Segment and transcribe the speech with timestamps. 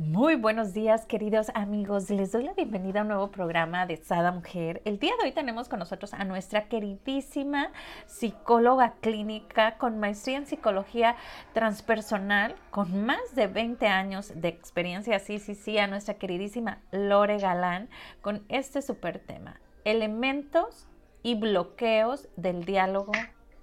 [0.00, 2.08] Muy buenos días, queridos amigos.
[2.08, 4.80] Les doy la bienvenida a un nuevo programa de Sada Mujer.
[4.86, 7.70] El día de hoy tenemos con nosotros a nuestra queridísima
[8.06, 11.16] psicóloga clínica con maestría en psicología
[11.52, 15.18] transpersonal, con más de 20 años de experiencia.
[15.18, 17.90] Sí, sí, sí, a nuestra queridísima Lore Galán
[18.22, 20.88] con este super tema: elementos
[21.22, 23.12] y bloqueos del diálogo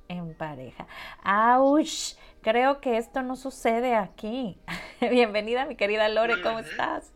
[0.07, 0.85] en pareja.
[1.23, 2.15] ¡Auch!
[2.47, 4.57] Creo que esto no sucede aquí.
[5.01, 7.11] Bienvenida, mi querida Lore, ¿cómo estás?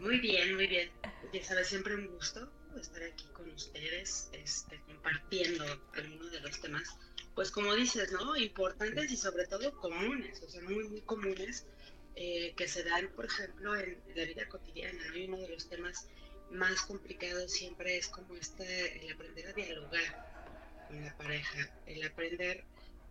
[0.00, 0.88] Muy bien, muy bien.
[1.32, 2.48] Ya sabes, siempre un gusto
[2.80, 5.64] estar aquí con ustedes, este, compartiendo
[5.94, 6.96] algunos de los temas,
[7.34, 8.36] pues como dices, ¿no?
[8.36, 11.66] Importantes y sobre todo comunes, o sea, muy, muy comunes,
[12.14, 15.02] eh, que se dan, por ejemplo, en la vida cotidiana.
[15.12, 16.06] Y uno de los temas
[16.52, 22.62] más complicados siempre es como este, el aprender a dialogar con la pareja, el aprender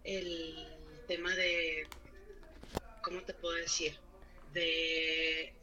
[0.06, 1.88] el tema de,
[3.02, 3.98] ¿cómo te puedo decir?
[4.54, 5.54] De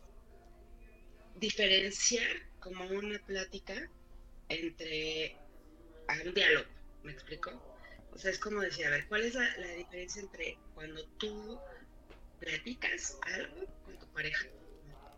[1.37, 2.29] diferenciar
[2.61, 3.75] como una plática
[4.49, 5.37] entre
[6.25, 6.69] un diálogo,
[7.03, 7.51] ¿me explico?
[8.13, 11.59] O sea, es como decir, a ver, ¿cuál es la, diferencia entre cuando tú
[12.39, 14.47] platicas algo con tu pareja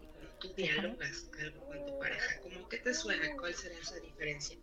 [0.01, 2.41] y cuando tú dialogas algo con tu pareja?
[2.43, 3.37] ¿Cómo que te suena?
[3.37, 4.57] ¿Cuál será esa diferencia?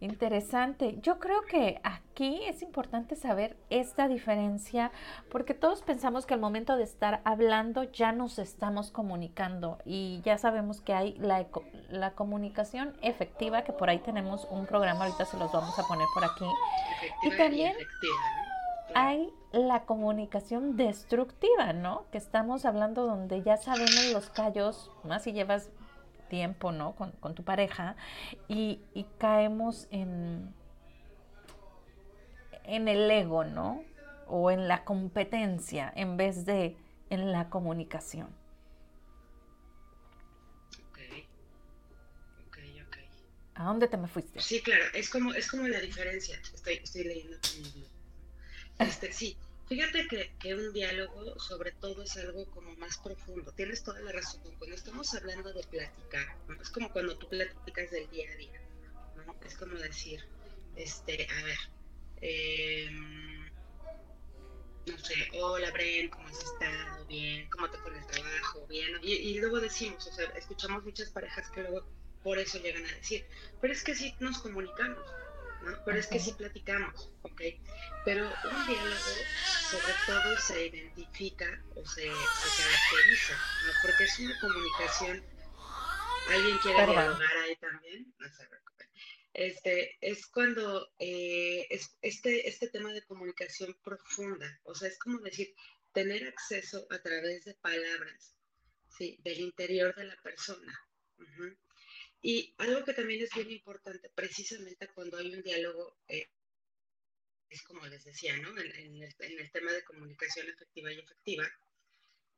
[0.00, 0.96] Interesante.
[1.02, 1.80] Yo creo que
[2.18, 4.90] aquí es importante saber esta diferencia
[5.30, 10.36] porque todos pensamos que al momento de estar hablando ya nos estamos comunicando y ya
[10.36, 11.46] sabemos que hay la,
[11.90, 16.08] la comunicación efectiva, que por ahí tenemos un programa, ahorita se los vamos a poner
[16.12, 16.44] por aquí.
[17.22, 17.76] y también
[18.96, 22.06] hay la comunicación destructiva, ¿no?
[22.10, 25.70] Que estamos hablando donde ya sabemos los callos, más si llevas
[26.28, 26.96] tiempo, ¿no?
[26.96, 27.94] Con, tu pareja
[28.48, 28.80] y,
[29.18, 30.52] caemos en,
[32.68, 33.84] en el ego, ¿no?
[34.26, 36.76] O en la competencia en vez de
[37.10, 38.28] en la comunicación.
[40.90, 40.98] Ok,
[42.46, 42.96] ok, ok.
[43.54, 44.40] ¿A dónde te me fuiste?
[44.40, 46.38] Sí, claro, es como, es como la diferencia.
[46.54, 47.38] Estoy, estoy leyendo.
[48.78, 49.36] Este, sí,
[49.68, 50.08] Fíjate
[50.38, 53.52] que, un diálogo sobre todo es algo como más profundo.
[53.52, 54.40] Tienes toda la razón.
[54.56, 58.60] Cuando estamos hablando de platicar, es como cuando tú platicas del día a día.
[59.16, 59.36] ¿no?
[59.44, 60.24] Es como decir,
[60.74, 61.58] este, a ver,
[62.20, 63.50] em,
[64.86, 67.06] no sé, hola Bren, ¿cómo has estado?
[67.06, 68.66] Bien, ¿cómo te fue el trabajo?
[68.68, 68.88] Bien.
[69.02, 71.86] Y, y luego decimos, o sea, escuchamos muchas parejas que luego
[72.22, 73.26] por eso llegan a decir,
[73.60, 75.04] pero es que sí nos comunicamos
[75.84, 77.42] pero es que sí platicamos, ¿ok?
[78.04, 78.96] Pero un diálogo
[79.70, 83.34] sobre todo se identifica o se, caracteriza,
[83.66, 83.72] ¿no?
[83.82, 85.24] Porque es una comunicación.
[86.30, 88.14] ¿Alguien quiere dialogar ahí también?
[88.18, 88.67] No preocupen.
[89.38, 95.20] Este, es cuando eh, es, este, este tema de comunicación profunda, o sea, es como
[95.20, 95.54] decir,
[95.92, 98.34] tener acceso a través de palabras,
[98.88, 99.16] ¿sí?
[99.22, 100.76] Del interior de la persona.
[102.20, 106.28] Y algo que también es bien importante, precisamente cuando hay un diálogo, eh,
[107.48, 108.48] es como les decía, ¿no?
[108.58, 111.48] En, el, tema de comunicación efectiva y efectiva,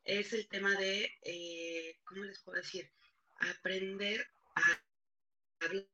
[0.04, 2.92] es el tema de, eh, ¿cómo les puedo decir?
[3.36, 4.84] Aprender a
[5.60, 5.86] hablar,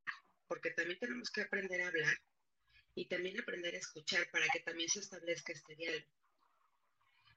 [0.46, 2.18] porque también tenemos que aprender a hablar
[2.94, 6.06] y también aprender a escuchar para que también se establezca este diálogo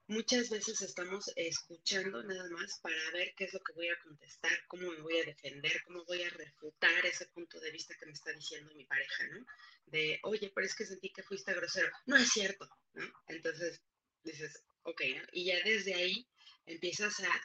[0.09, 4.51] muchas veces estamos escuchando nada más para ver qué es lo que voy a contestar,
[4.67, 8.13] cómo me voy a defender, cómo voy a refutar ese punto de vista que me
[8.13, 9.45] está diciendo mi pareja, ¿no?
[9.85, 11.91] De, oye, pero es que sentí que fuiste grosero.
[12.07, 13.05] No es cierto, ¿no?
[13.27, 13.81] Entonces
[14.23, 15.23] dices, ok, ¿no?
[15.31, 16.27] Y ya desde ahí
[16.65, 17.41] empiezas a,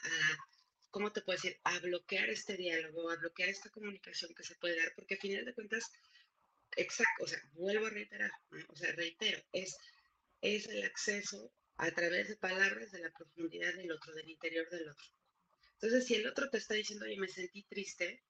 [0.94, 1.58] ¿cómo te puedo decir?
[1.64, 5.44] A bloquear este diálogo, a bloquear esta comunicación que se puede dar, porque al final
[5.44, 5.90] de cuentas,
[6.76, 8.30] exacto, o sea, vuelvo a reiterar,
[8.68, 9.76] o sea, reitero, es,
[10.40, 14.88] es el acceso a través de palabras de la profundidad del otro, del interior del
[14.88, 15.06] otro.
[15.72, 18.22] Entonces, si el otro te está diciendo, oye, me sentí triste,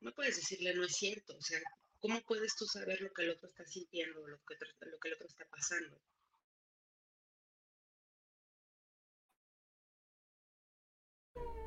[0.00, 1.36] no, puedes decirle, no es cierto.
[1.36, 1.60] O sea,
[2.00, 4.56] ¿cómo puedes tú saber lo que el otro está sintiendo, lo que,
[4.86, 6.02] lo que el otro está pasando?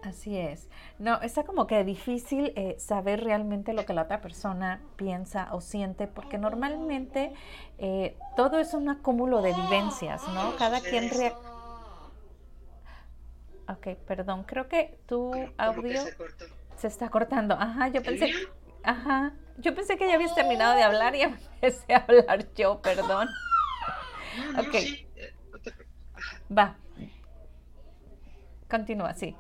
[0.04, 0.70] Así es.
[1.00, 5.62] No, está como que difícil eh, saber realmente lo que la otra persona piensa o
[5.62, 7.34] siente, porque normalmente
[7.78, 10.56] eh, todo es un acúmulo de vivencias, ¿no?
[10.58, 11.10] Cada quien...
[11.10, 11.34] Re
[13.70, 16.02] ok, perdón, creo que tu audio
[16.76, 17.56] se, está cortando.
[17.56, 18.34] Ajá, yo pensé...
[18.84, 19.34] Ajá.
[19.58, 21.22] Yo pensé que ya habías terminado de hablar y
[21.62, 23.30] empecé a hablar yo, perdón.
[24.36, 25.08] No, no, sí.
[25.16, 25.32] Eh,
[26.52, 26.76] Va.
[28.68, 29.36] Continúa, sí.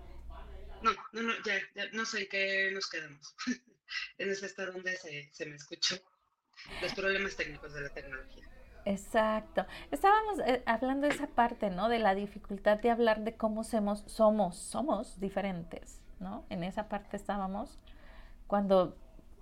[0.83, 3.35] No, no, no, ya, ya no sé qué nos quedamos.
[4.17, 5.95] en ese hasta donde se, me escuchó.
[6.81, 8.43] Los problemas técnicos de la tecnología.
[8.85, 9.65] Exacto.
[9.91, 11.89] Estábamos eh, hablando de esa parte, ¿no?
[11.89, 16.45] De la dificultad de hablar de cómo somos, somos, somos diferentes, ¿no?
[16.49, 17.79] En esa parte estábamos.
[18.47, 18.97] Cuando,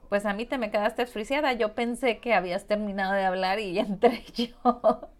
[0.09, 3.73] pues a mí te me quedaste friciada, yo pensé que habías terminado de hablar y
[3.73, 5.11] ya entré yo.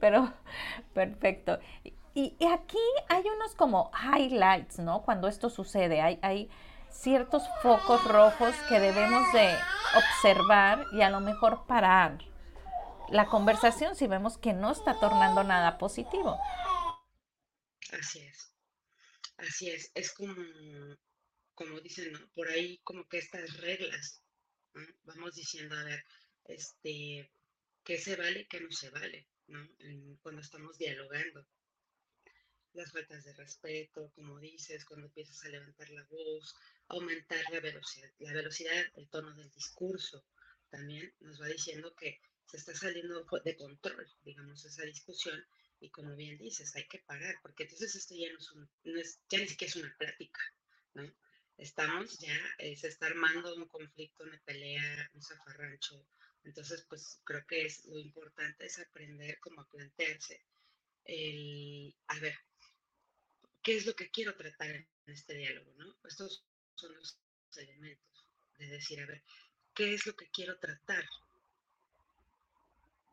[0.00, 0.32] Pero,
[0.94, 1.58] perfecto.
[2.14, 2.78] Y, aquí
[3.08, 5.02] hay unos como highlights, ¿no?
[5.02, 6.50] Cuando esto sucede, hay,
[6.90, 9.56] ciertos focos rojos que debemos de
[9.96, 12.18] observar y a lo mejor parar
[13.08, 16.38] la conversación si vemos que no está tornando nada positivo.
[17.92, 18.52] Así es,
[19.38, 20.34] así es, es como,
[21.54, 22.20] como dicen, ¿no?
[22.34, 24.22] Por ahí como que estas reglas,
[25.04, 26.04] vamos diciendo, a ver,
[26.44, 27.32] este,
[27.84, 29.66] qué se vale, qué no se vale, ¿no?
[30.20, 31.46] cuando estamos dialogando.
[32.74, 36.54] Las faltas de respeto, como dices, cuando empiezas a levantar la voz,
[36.88, 40.24] aumentar la velocidad, la velocidad, el tono del discurso,
[40.70, 45.44] también nos va diciendo que se está saliendo de control, digamos, esa discusión.
[45.80, 49.00] Y como bien dices, hay que parar, porque entonces esto ya no es, un, no
[49.00, 50.40] es ya ni siquiera es una plática,
[50.94, 51.12] ¿no?
[51.58, 56.06] Estamos ya, eh, se está armando un conflicto, una pelea, un zafarrancho.
[56.44, 60.44] Entonces, pues creo que es lo importante es aprender como a plantearse
[61.04, 62.36] el, a ver,
[63.62, 65.96] ¿qué es lo que quiero tratar en este diálogo, no?
[66.04, 66.44] Estos
[66.74, 67.18] son los
[67.56, 68.26] elementos
[68.58, 69.22] de decir, a ver,
[69.74, 71.04] ¿qué es lo que quiero tratar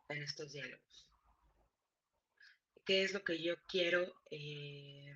[0.09, 1.07] en estos diálogos.
[2.85, 5.13] ¿Qué es lo que yo quiero, eh,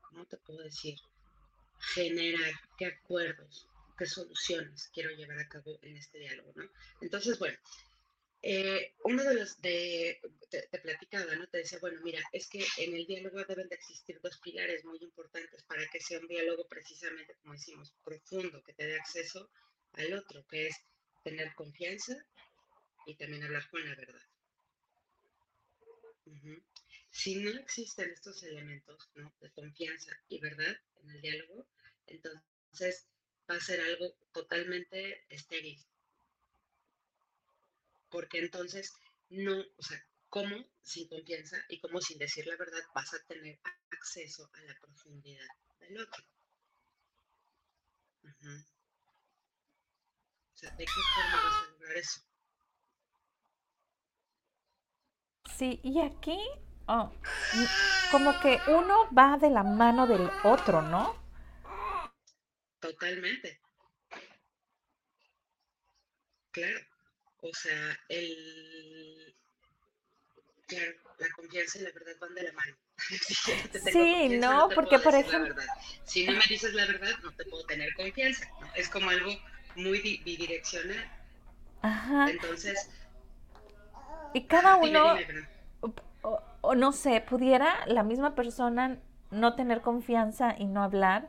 [0.00, 0.98] cómo te puedo decir,
[1.94, 2.52] generar?
[2.76, 3.66] ¿Qué acuerdos,
[3.98, 6.52] qué soluciones quiero llevar a cabo en este diálogo?
[6.54, 6.70] ¿no?
[7.00, 7.58] Entonces, bueno,
[8.42, 11.48] eh, uno de los de, te, platicaba, ¿no?
[11.48, 14.98] Te decía, bueno, mira, es que en el diálogo deben de existir dos pilares muy
[15.02, 19.50] importantes para que sea un diálogo precisamente, como decimos, profundo, que te dé acceso
[19.92, 20.76] al otro, que es
[21.24, 22.16] tener confianza
[23.06, 24.22] y también hablar con la verdad.
[27.10, 29.10] Si no existen estos elementos
[29.40, 31.66] de confianza y verdad en el diálogo,
[32.06, 33.08] entonces
[33.50, 35.84] va a ser algo totalmente estéril.
[38.10, 38.92] Porque entonces
[39.30, 43.58] no, o sea, ¿cómo sin confianza y cómo sin decir la verdad vas a tener
[43.90, 45.46] acceso a la profundidad
[45.80, 46.24] del otro?
[50.54, 52.20] O sea, ¿de qué forma vas a lograr eso?
[55.56, 56.38] Sí, y aquí
[56.86, 57.10] oh,
[58.10, 61.14] como que uno va de la mano del otro, ¿no?
[62.80, 63.60] Totalmente.
[66.52, 66.97] Claro.
[67.40, 69.34] O sea, el...
[70.66, 72.76] Claro, la confianza y la verdad van de la mano.
[73.92, 75.54] sí, no, porque por ejemplo...
[76.04, 78.46] Si no me dices la verdad, no te puedo tener confianza.
[78.74, 79.30] Es como algo
[79.76, 81.10] muy bidireccional.
[81.80, 82.30] Ajá.
[82.30, 82.90] Entonces,
[84.34, 85.14] y cada uno,
[86.60, 88.98] o, no sé, pudiera la misma persona
[89.30, 91.28] no tener confianza y no hablar,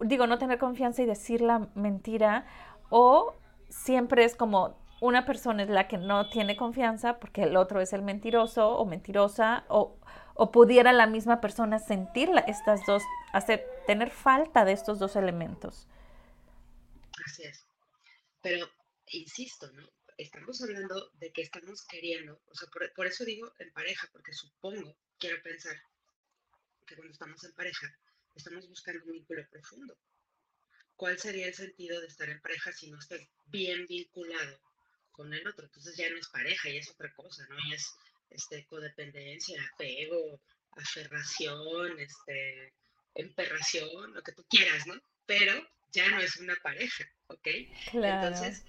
[0.00, 2.46] digo, no tener confianza y decir la mentira,
[2.90, 3.34] o
[3.68, 7.92] siempre es como una persona es la que no tiene confianza porque el otro es
[7.92, 9.98] el mentiroso o mentirosa, o,
[10.34, 15.86] o pudiera la misma persona sentir estas dos, hacer, tener falta de estos dos elementos.
[17.24, 17.66] Así es.
[18.42, 18.68] Pero,
[19.06, 19.88] insisto, ¿no?
[20.18, 24.96] estamos hablando de que estamos queriendo, o sea, por, eso digo en pareja, porque supongo,
[25.18, 25.76] quiero pensar,
[26.86, 27.86] que cuando estamos en pareja,
[28.34, 29.98] estamos buscando un vínculo profundo.
[30.94, 34.65] ¿Cuál sería el sentido de estar en pareja si no estás bien vinculado
[35.16, 35.64] con el otro?
[35.64, 37.56] Entonces ya no es pareja, ya es otra cosa, ¿no?
[37.68, 37.94] Ya es
[38.30, 40.40] este, codependencia, apego,
[40.72, 42.74] aferración, este,
[43.14, 44.94] emperración, lo que tú quieras, ¿no?
[45.24, 45.54] Pero
[45.92, 47.48] ya no es una pareja, ¿ok?
[47.90, 48.28] Claro.
[48.28, 48.64] Entonces,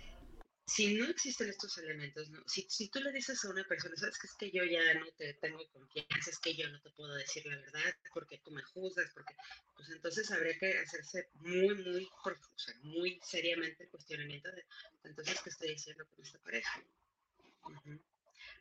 [0.68, 2.44] si no existen estos elementos, ¿no?
[2.46, 5.10] Si, si, tú le dices a una persona, sabes que es que yo ya no
[5.14, 8.62] te tengo confianza, es que yo no te puedo decir la verdad porque tú me
[8.64, 9.34] juzgas, porque,
[9.78, 14.66] pues entonces habría que hacerse muy, muy, o sea, muy seriamente el cuestionamiento de,
[15.06, 16.84] entonces, ¿qué estoy diciendo con esta pareja?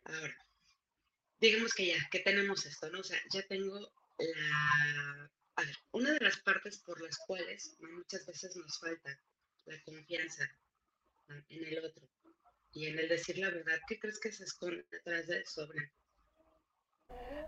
[0.05, 0.47] Ahora,
[1.41, 3.01] digamos que ya, que tenemos esto, ¿no?
[3.01, 5.31] O sea, ya tengo la...
[5.57, 9.19] A ver, una de las partes por las cuales muchas veces nos falta
[9.65, 10.49] la confianza
[11.29, 12.07] en el otro
[12.77, 15.67] y en el decir la verdad, ¿qué crees que se esconde detrás de eso?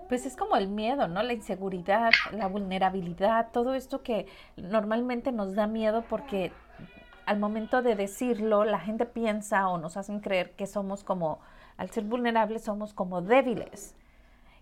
[0.08, 1.22] Pues es como el miedo, ¿no?
[1.22, 6.50] La inseguridad, la vulnerabilidad, todo esto que normalmente nos da miedo porque
[7.26, 11.40] al momento de decirlo, la gente piensa o nos hacen creer que somos como,
[11.76, 13.94] al ser vulnerables, somos como débiles.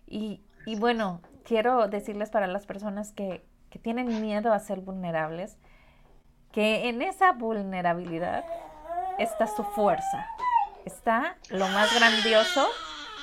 [0.08, 5.58] Y, y bueno, quiero decirles para las personas que, que tienen miedo a ser vulnerables,
[6.50, 8.44] que en esa vulnerabilidad
[9.18, 10.26] está su fuerza,
[10.84, 12.68] está lo más grandioso,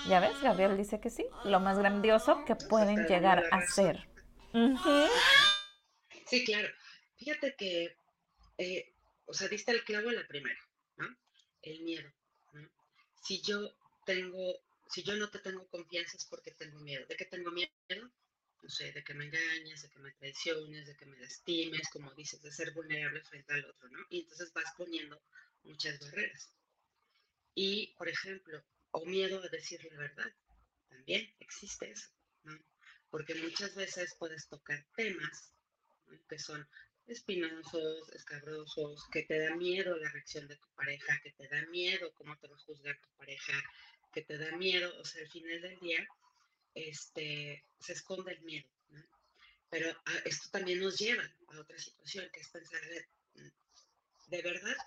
[0.07, 4.07] ya ves, Gabriel dice que sí, lo más grandioso que pueden llegar a ser.
[6.27, 6.67] Sí, claro.
[7.17, 7.97] Fíjate que,
[8.57, 8.93] eh,
[9.25, 10.59] o sea, diste el clavo a la primera,
[10.97, 11.07] ¿no?
[11.61, 12.11] El miedo.
[13.21, 13.73] Si yo
[14.05, 14.55] tengo,
[14.89, 17.05] si yo no te tengo confianza es porque tengo miedo.
[17.07, 17.71] ¿De qué tengo miedo?
[18.63, 22.13] no sé, de que me engañes, de que me traiciones, de que me lastimes, como
[22.13, 23.99] dices, de ser vulnerable frente al otro, ¿no?
[24.09, 25.21] Y entonces vas poniendo
[25.63, 26.53] muchas barreras.
[27.55, 30.31] Y, por ejemplo, o miedo a decir la verdad,
[30.89, 32.09] también existe eso,
[32.43, 32.57] ¿no?
[33.09, 35.53] Porque muchas veces puedes tocar temas
[36.27, 36.67] que son
[37.07, 42.13] espinosos, escabrosos, que te da miedo la reacción de tu pareja, que te da miedo
[42.13, 43.53] cómo te va a juzgar tu pareja,
[44.11, 46.07] que te da miedo, o sea, al final del día,
[46.75, 48.69] este, se esconde el miedo.
[49.69, 52.81] Pero ah, esto también nos lleva a otra situación, que es pensar,
[54.27, 54.77] ¿de verdad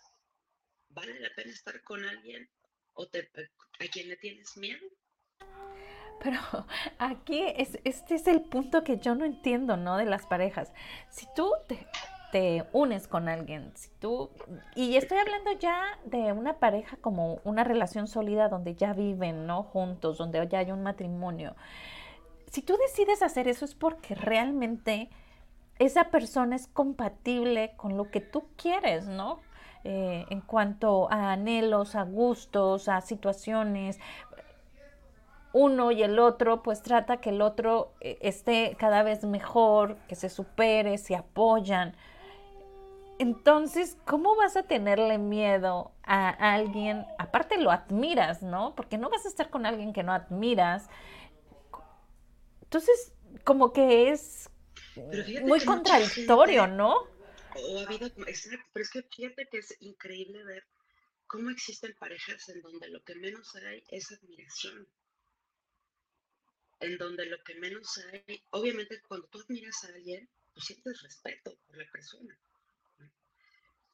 [0.90, 2.48] vale la pena estar con alguien
[2.94, 4.86] o a quien le tienes miedo?
[6.22, 6.38] Pero
[6.98, 9.96] aquí es, este es el punto que yo no entiendo, ¿no?
[9.96, 10.72] De las parejas.
[11.10, 11.86] Si tú te,
[12.32, 14.30] te unes con alguien, si tú,
[14.74, 19.62] y estoy hablando ya de una pareja como una relación sólida donde ya viven, ¿no?
[19.62, 21.54] Juntos, donde ya hay un matrimonio.
[22.50, 25.10] Si tú decides hacer eso es porque realmente
[25.78, 29.42] esa persona es compatible con lo que tú quieres, ¿no?
[29.88, 34.00] Eh, en cuanto a anhelos, a gustos, a situaciones,
[35.52, 40.16] uno y el otro, pues trata que el otro eh, esté cada vez mejor, que
[40.16, 41.94] se supere, se apoyan.
[43.20, 47.06] Entonces, ¿cómo vas a tenerle miedo a alguien?
[47.16, 48.74] Aparte lo admiras, ¿no?
[48.74, 50.90] Porque no vas a estar con alguien que no admiras.
[52.62, 53.12] Entonces,
[53.44, 54.50] como que es
[55.44, 57.15] muy contradictorio, ¿no?
[57.58, 60.64] O ha habido, exacto, pero es que fíjate que es increíble ver
[61.26, 64.88] cómo existen parejas en donde lo que menos hay es admiración.
[66.80, 71.56] En donde lo que menos hay, obviamente cuando tú admiras a alguien, tú sientes respeto
[71.66, 72.38] por la persona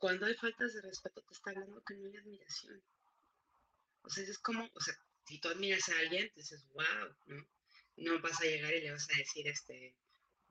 [0.02, 2.82] cuando hay faltas de respeto te está hablando que no hay admiración.
[4.02, 4.94] O sea, es como, o sea,
[5.28, 7.46] si tú admiras a alguien, dices, wow, ¿no?
[7.98, 9.94] No vas a llegar y le vas a decir este,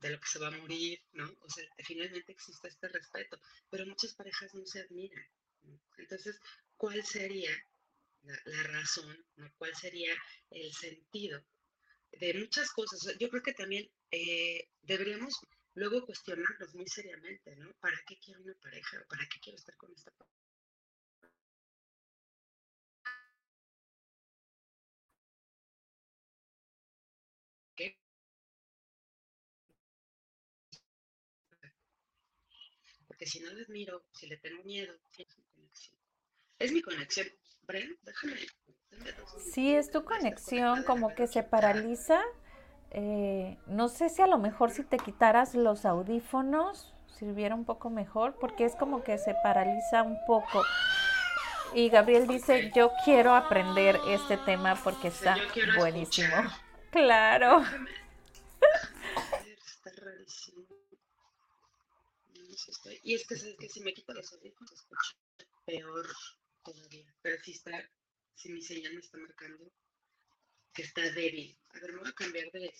[0.01, 1.31] de lo que se va a morir, ¿no?
[1.41, 3.39] O sea, finalmente existe este respeto,
[3.69, 5.25] pero muchas parejas no se admiran.
[5.97, 6.39] Entonces,
[6.75, 7.51] ¿cuál sería
[8.23, 9.25] la, razón.
[9.57, 10.13] ¿Cuál sería
[10.49, 11.43] el sentido
[12.11, 13.17] de muchas cosas?
[13.19, 15.33] Yo creo que también eh, deberíamos
[15.73, 17.73] luego cuestionarnos muy seriamente, ¿no?
[17.79, 19.03] ¿Para qué quiero una pareja?
[19.09, 20.11] ¿Para qué quiero estar con esta
[33.21, 35.95] Porque si no le admiro, si le tengo miedo, es mi conexión.
[36.57, 37.27] Es mi conexión.
[37.61, 38.33] Bren, déjame.
[39.53, 42.19] Sí, es tu conexión, como que se paraliza
[42.89, 47.91] eh, no sé si a lo mejor si te quitaras los audífonos sirviera un poco
[47.91, 50.63] mejor, porque es como que se paraliza un poco.
[51.75, 55.37] Y Gabriel dice, yo quiero aprender este tema porque está
[55.77, 56.35] buenísimo.
[56.89, 57.63] Claro.
[59.55, 60.80] Está rarísimo.
[63.03, 65.17] Y es que, que si me quito los audífonos escucho
[65.65, 66.07] peor
[66.63, 67.13] todavía.
[67.21, 67.71] Pero si está,
[68.35, 69.71] si mi señal me está marcando,
[70.73, 71.57] que está débil.
[71.69, 72.73] A ver, me voy a cambiar de,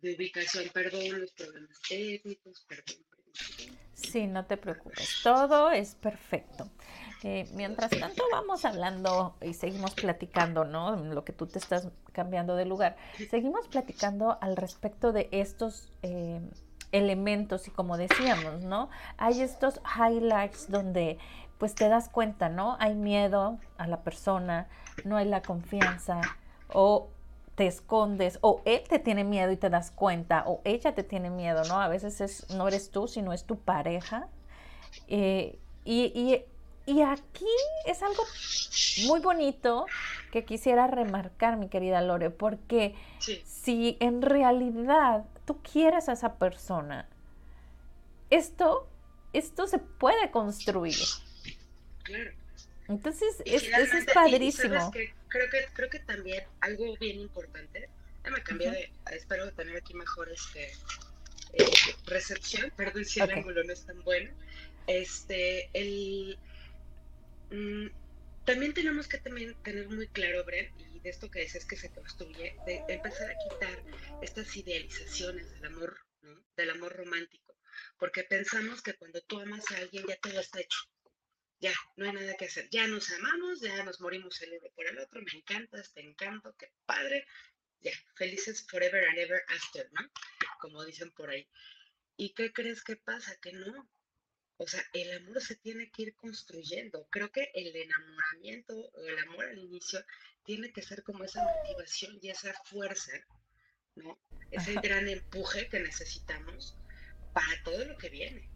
[0.00, 0.68] de ubicación.
[0.72, 3.04] Perdón los problemas técnicos, perdón.
[3.94, 6.70] Sí, no te preocupes, todo es perfecto.
[7.22, 10.96] Eh, mientras tanto, vamos hablando y seguimos platicando, ¿no?
[10.96, 12.96] Lo que tú te estás cambiando de lugar.
[13.30, 16.40] Seguimos platicando al respecto de estos eh,
[16.96, 18.88] elementos y como decíamos, ¿no?
[19.16, 21.18] Hay estos highlights donde
[21.58, 22.76] pues te das cuenta, ¿no?
[22.80, 24.68] Hay miedo a la persona,
[25.04, 26.20] no hay la confianza,
[26.72, 27.08] o
[27.54, 31.30] te escondes, o él te tiene miedo y te das cuenta, o ella te tiene
[31.30, 31.80] miedo, ¿no?
[31.80, 34.28] A veces es, no eres tú, sino es tu pareja.
[35.08, 36.42] Eh, y,
[37.02, 37.46] aquí
[37.86, 38.22] es algo
[39.06, 39.86] muy bonito
[40.30, 42.94] que quisiera remarcar, mi querida Lore, porque
[43.44, 47.08] si en realidad tú quieres a esa persona,
[48.30, 48.88] esto,
[49.32, 50.96] esto se puede construir.
[52.88, 54.90] Entonces, eso es padrísimo.
[55.28, 57.88] creo que, creo que también algo bien importante,
[58.24, 60.72] ya me cambié de, espero tener aquí mejor este,
[61.52, 61.70] eh,
[62.06, 64.30] recepción, perdón si el ángulo no es tan bueno,
[64.86, 66.38] Este, el,
[67.50, 67.86] mm,
[68.44, 71.92] también tenemos que también tener muy claro, Bren, y de esto que dices que se
[71.92, 73.84] construye, de, empezar a quitar
[74.22, 75.96] estas idealizaciones del amor,
[76.56, 77.56] del amor romántico,
[77.96, 80.80] porque pensamos que cuando tú amas a alguien ya todo está hecho,
[81.60, 84.88] ya, no hay nada que hacer, ya nos amamos, ya nos morimos el uno por
[84.88, 87.24] el otro, me encantas, te encanto, qué padre,
[87.78, 90.10] ya, felices forever and ever after, ¿no?
[90.58, 91.48] Como dicen por ahí.
[92.16, 93.36] ¿Y qué crees que pasa?
[93.40, 93.88] Que no.
[94.58, 97.06] O sea, el amor se tiene que ir construyendo.
[97.10, 100.02] Creo que el enamoramiento el amor al inicio
[100.44, 103.12] tiene que ser como esa motivación y esa fuerza,
[103.96, 104.18] ¿no?
[104.50, 106.76] Ese gran empuje que necesitamos
[107.34, 108.48] para todo lo que viene,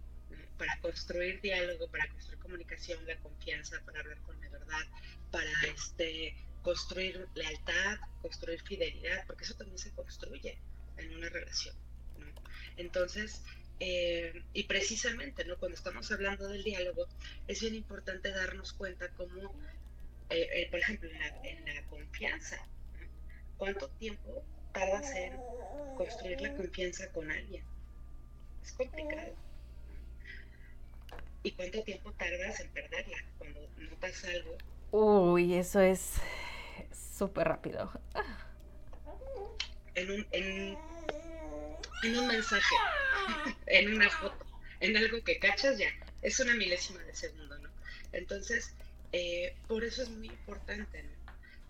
[0.57, 4.87] para construir diálogo, para construir comunicación, la confianza, para hablar con la verdad,
[5.31, 10.59] para este construir lealtad, construir fidelidad, porque eso también se construye
[10.97, 11.75] en una relación.
[12.77, 13.43] Entonces,
[13.81, 15.57] eh, y precisamente, ¿no?
[15.57, 17.07] Cuando estamos hablando del diálogo,
[17.49, 19.55] es bien importante darnos cuenta cómo,
[20.29, 21.09] eh, eh, por ejemplo,
[21.43, 22.59] en la, confianza,
[23.57, 25.33] ¿cuánto tiempo tardas en
[25.97, 27.65] construir la confianza con alguien?
[28.63, 29.35] Es complicado.
[31.43, 34.59] ¿Y cuánto tiempo tardas en perderla cuando notas algo?
[34.93, 36.17] Uy, eso es
[37.17, 37.91] súper rápido.
[39.95, 40.77] En un, en,
[42.19, 42.75] un mensaje,
[43.67, 44.47] en una foto,
[44.81, 45.91] en algo que cachas ya,
[46.23, 47.71] es una milésima de segundo, ¿no?
[48.13, 48.75] Entonces,
[49.13, 51.21] eh, por eso es muy importante, ¿no?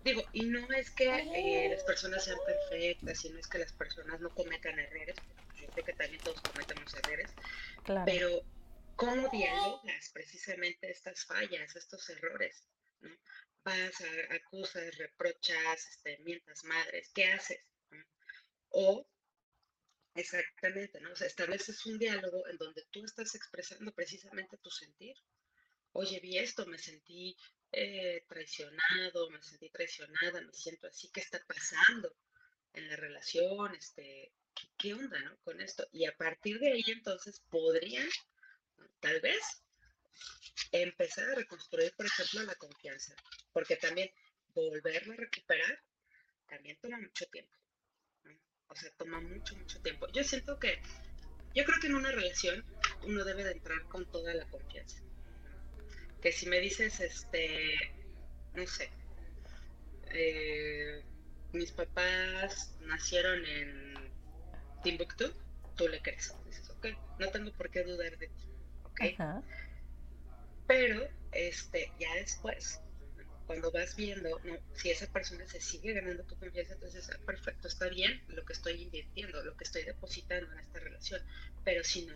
[0.04, 3.72] Digo, y no es que eh, las personas sean perfectas, y no es que las
[3.72, 5.16] personas no cometan errores,
[5.60, 7.30] yo sé que también todos cometemos errores,
[8.06, 8.42] pero
[8.96, 12.66] ¿cómo dialogas precisamente estas fallas, estos errores?
[13.00, 13.10] ¿no?
[13.64, 17.60] vas, a, acusas, reprochas, este, mientas madres, ¿qué haces?
[18.70, 19.06] O
[20.14, 21.12] exactamente, ¿no?
[21.12, 25.16] O sea, estableces un diálogo en donde tú estás expresando precisamente tu sentir.
[25.92, 27.36] Oye, vi esto, me sentí
[27.72, 32.14] eh, traicionado, me sentí traicionada, me siento así, ¿qué está pasando
[32.74, 33.74] en la relación?
[33.74, 35.36] Este, ¿qué, qué onda, no?
[35.40, 35.88] Con esto.
[35.92, 38.08] Y a partir de ahí, entonces, podrían,
[39.00, 39.42] tal vez,
[40.72, 43.14] empezar a reconstruir, por ejemplo, la confianza,
[43.52, 44.10] porque también
[44.54, 45.82] volverlo a recuperar
[46.50, 47.56] también toma mucho tiempo.
[48.70, 50.06] O sea, toma mucho, mucho tiempo.
[50.12, 50.80] Yo siento que,
[51.54, 52.64] yo creo que en una relación
[53.02, 55.02] uno debe de entrar con toda la confianza.
[56.22, 57.92] Que si me dices, este,
[58.54, 58.90] no sé,
[60.12, 61.02] eh,
[61.52, 63.94] mis papás nacieron en
[64.82, 65.32] Timbuktu,
[65.76, 66.34] tú le crees.
[66.46, 66.86] Dices, ok,
[67.18, 68.48] no tengo por qué dudar de ti,
[68.84, 69.00] ok.
[70.66, 72.80] Pero este, ya después,
[73.50, 74.40] cuando vas viendo,
[74.74, 78.52] si esa persona se sigue ganando tu confianza, entonces, ah, perfecto, está bien lo que
[78.52, 81.20] estoy invirtiendo, lo que estoy depositando en esta relación.
[81.64, 82.14] Pero si no,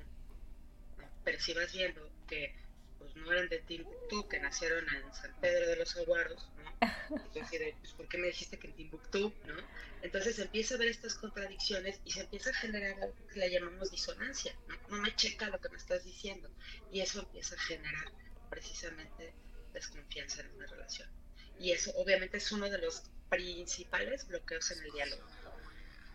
[1.25, 2.55] pero si vas viendo que
[3.01, 6.79] pues no eran de Timbuktu, que nacieron en San Pedro de los Aguaros, ¿no?
[7.27, 9.57] Entonces, pues, ¿por qué me dijiste que en Timbuktu, no?
[10.03, 13.91] Entonces empieza a ver estas contradicciones y se empieza a generar algo que le llamamos
[13.91, 14.77] disonancia, ¿no?
[14.89, 16.49] No me checa lo que me estás diciendo.
[16.93, 18.13] Y eso empieza a generar
[18.49, 19.35] precisamente
[19.73, 21.24] desconfianza en una relación.
[21.59, 25.23] Y eso obviamente es uno de los principales bloqueos en el diálogo,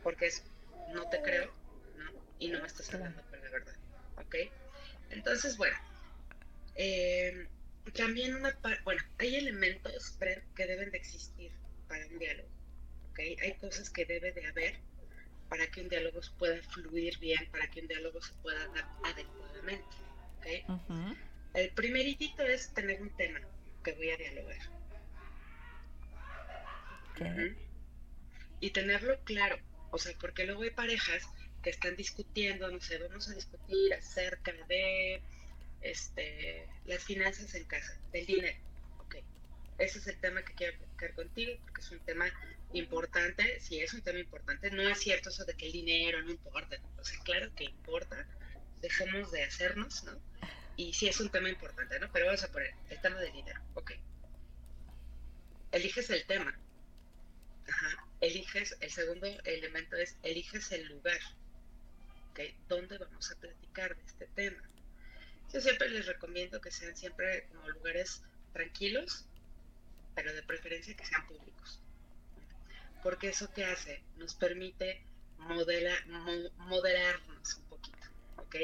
[0.03, 0.43] porque es
[0.93, 1.51] no te creo
[2.39, 3.75] y no me estás hablando con la verdad.
[4.17, 4.35] ¿Ok?
[5.11, 5.77] Entonces, bueno,
[6.75, 7.47] eh,
[7.93, 10.17] también una bueno, hay elementos
[10.55, 11.51] que deben de existir
[11.87, 12.49] para un diálogo.
[13.11, 13.19] ¿ok?
[13.41, 14.79] Hay cosas que debe de haber
[15.49, 19.95] para que un diálogo pueda fluir bien, para que un diálogo se pueda dar adecuadamente.
[20.37, 20.65] ¿okay?
[21.53, 23.41] El primeritito es tener un tema
[23.83, 24.78] que voy a dialogar.
[28.59, 29.57] Y tenerlo claro,
[29.91, 31.23] o sea, porque luego hay parejas
[31.63, 35.21] que están discutiendo, no sé, vamos a discutir acerca de
[35.81, 38.57] este, las finanzas en casa, del dinero.
[38.99, 39.15] Ok,
[39.77, 42.25] ese es el tema que quiero tocar contigo porque es un tema
[42.73, 43.59] importante.
[43.59, 46.77] Si es un tema importante, no es cierto eso de que el dinero no importa.
[46.97, 48.27] O sea, claro que importa,
[48.81, 50.19] dejemos de hacernos, ¿no?
[50.79, 52.09] y sí es un tema importante, ¿no?
[52.13, 53.91] Pero vamos a poner el tema del dinero, ok.
[55.73, 56.57] Eliges el tema.
[57.69, 58.05] Ajá.
[58.21, 61.19] Eliges, el segundo elemento es, eliges el lugar.
[62.31, 62.41] ¿Ok?
[62.67, 64.61] ¿Dónde vamos a platicar de este tema?
[65.53, 69.25] Yo siempre les recomiendo que sean siempre como lugares tranquilos,
[70.15, 71.81] pero de preferencia que sean públicos.
[73.01, 75.01] Porque eso que hace nos permite
[75.37, 75.95] modela,
[76.57, 78.55] moderarnos un poquito, ¿ok?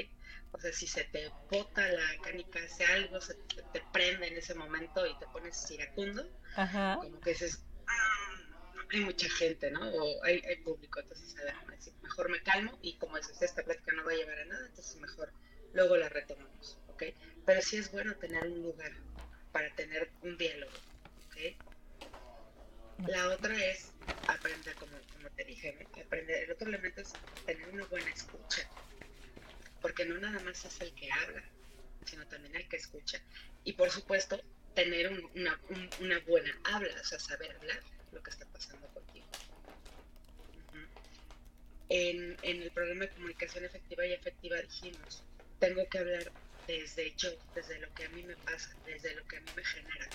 [0.52, 4.54] O sea, si se te bota la canica, hace algo, se te, prende en ese
[4.54, 8.25] momento y te pones iracundo, como que dices, ah,
[8.92, 9.82] hay mucha gente, ¿no?
[9.90, 11.36] O hay, público, entonces
[12.02, 14.96] mejor me calmo y como es esta plática no va a llevar a nada, entonces
[14.98, 15.32] mejor
[15.74, 17.04] luego la retomamos, ¿ok?
[17.46, 18.92] Pero sí es bueno tener un lugar
[19.52, 20.74] para tener un diálogo,
[21.28, 23.08] ¿ok?
[23.08, 23.92] La otra es
[24.28, 24.98] aprender, como,
[25.36, 27.14] te dije, aprender, el otro elemento es
[27.46, 28.70] tener una buena escucha,
[29.82, 31.44] porque no nada más es el que habla,
[32.06, 33.22] sino también el que escucha.
[33.64, 34.42] Y por supuesto,
[34.74, 35.60] tener una,
[36.28, 37.82] buena habla, o sea, saber hablar
[38.16, 39.26] lo que está pasando contigo.
[41.90, 45.22] en, en, el programa de comunicación efectiva y efectiva dijimos,
[45.60, 46.32] tengo que hablar
[46.66, 49.64] desde yo, desde lo que a mí me pasa, desde lo que a mí me
[49.64, 50.10] genera,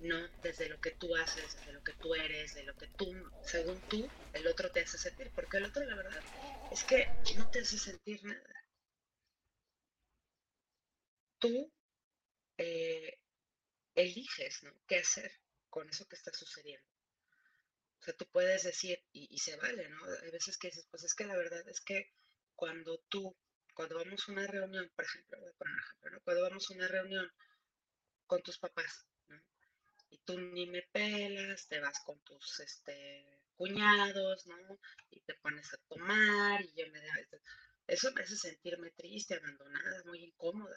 [0.00, 3.12] no desde lo que tú haces, desde lo que tú eres, de lo que tú,
[3.44, 6.22] según tú, el otro te hace sentir, porque el otro la verdad
[6.70, 8.64] es que no te hace sentir nada.
[11.38, 11.70] Tú
[12.56, 13.18] eh,
[13.94, 14.72] eliges, ¿no?
[14.86, 15.32] ¿Qué hacer
[15.72, 16.86] con eso que está sucediendo?
[17.98, 19.98] O sea, tú puedes decir, y, se vale, ¿no?
[20.22, 22.12] Hay veces que dices, pues es que la verdad es que
[22.54, 23.34] cuando tú,
[23.74, 26.20] cuando vamos a una reunión, por ejemplo, ejemplo, ¿no?
[26.20, 27.26] Cuando vamos a una reunión
[28.26, 29.40] con tus papás, ¿no?
[30.10, 34.78] Y tú ni me pelas, te vas con tus, este, cuñados, ¿no?
[35.08, 37.00] Y te pones a tomar, y yo me...
[37.86, 40.76] Eso me hace sentirme triste, abandonada, muy incómoda.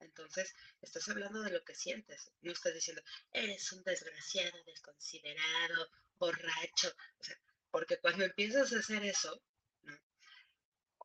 [0.00, 3.02] Entonces, estás hablando de lo que sientes, no estás diciendo,
[3.32, 7.38] eres un desgraciado, desconsiderado, borracho, o sea,
[7.70, 9.42] porque cuando empiezas a hacer eso,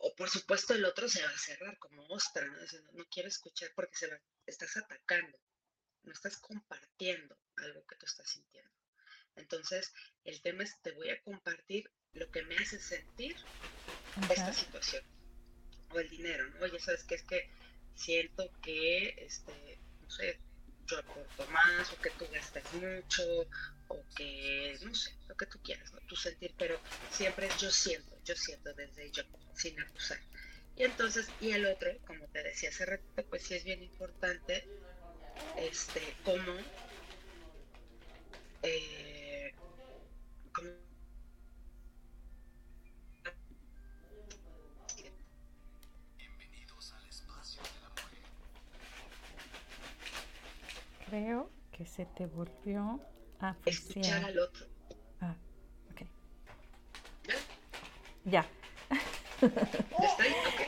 [0.05, 2.57] O por supuesto el otro se va a cerrar como ostra, ¿no?
[2.91, 5.39] no, quiero escuchar porque se estás atacando,
[6.03, 8.71] no estás compartiendo algo que tú estás sintiendo.
[9.35, 9.93] Entonces,
[10.25, 13.35] el tema es, te voy a compartir lo que me hace sentir
[14.29, 15.03] esta situación.
[15.89, 16.65] O el dinero, ¿no?
[16.65, 17.15] Oye, ¿sabes qué?
[17.15, 17.49] Es que
[17.95, 20.39] siento que, este, no sé,
[20.87, 23.23] yo aporto más o que tú gastas mucho
[23.87, 25.99] o que, no sé, lo que tú quieras, ¿no?
[26.07, 26.79] tu sentir, pero
[27.11, 30.19] siempre yo siento, yo siento desde yo, sin acusar.
[30.75, 34.67] Y entonces, y el otro, como te decía hace rato, pues sí es bien importante,
[35.55, 36.53] este, cómo,
[38.63, 39.53] eh,
[40.53, 40.92] cómo
[51.13, 52.99] Creo que se te volvió
[53.39, 54.65] a Escuchar al otro.
[55.21, 55.37] Ah,
[55.91, 56.01] ok.
[58.25, 58.49] ¿Ya?
[59.39, 60.33] ¿Está ahí?
[60.47, 60.61] Ok,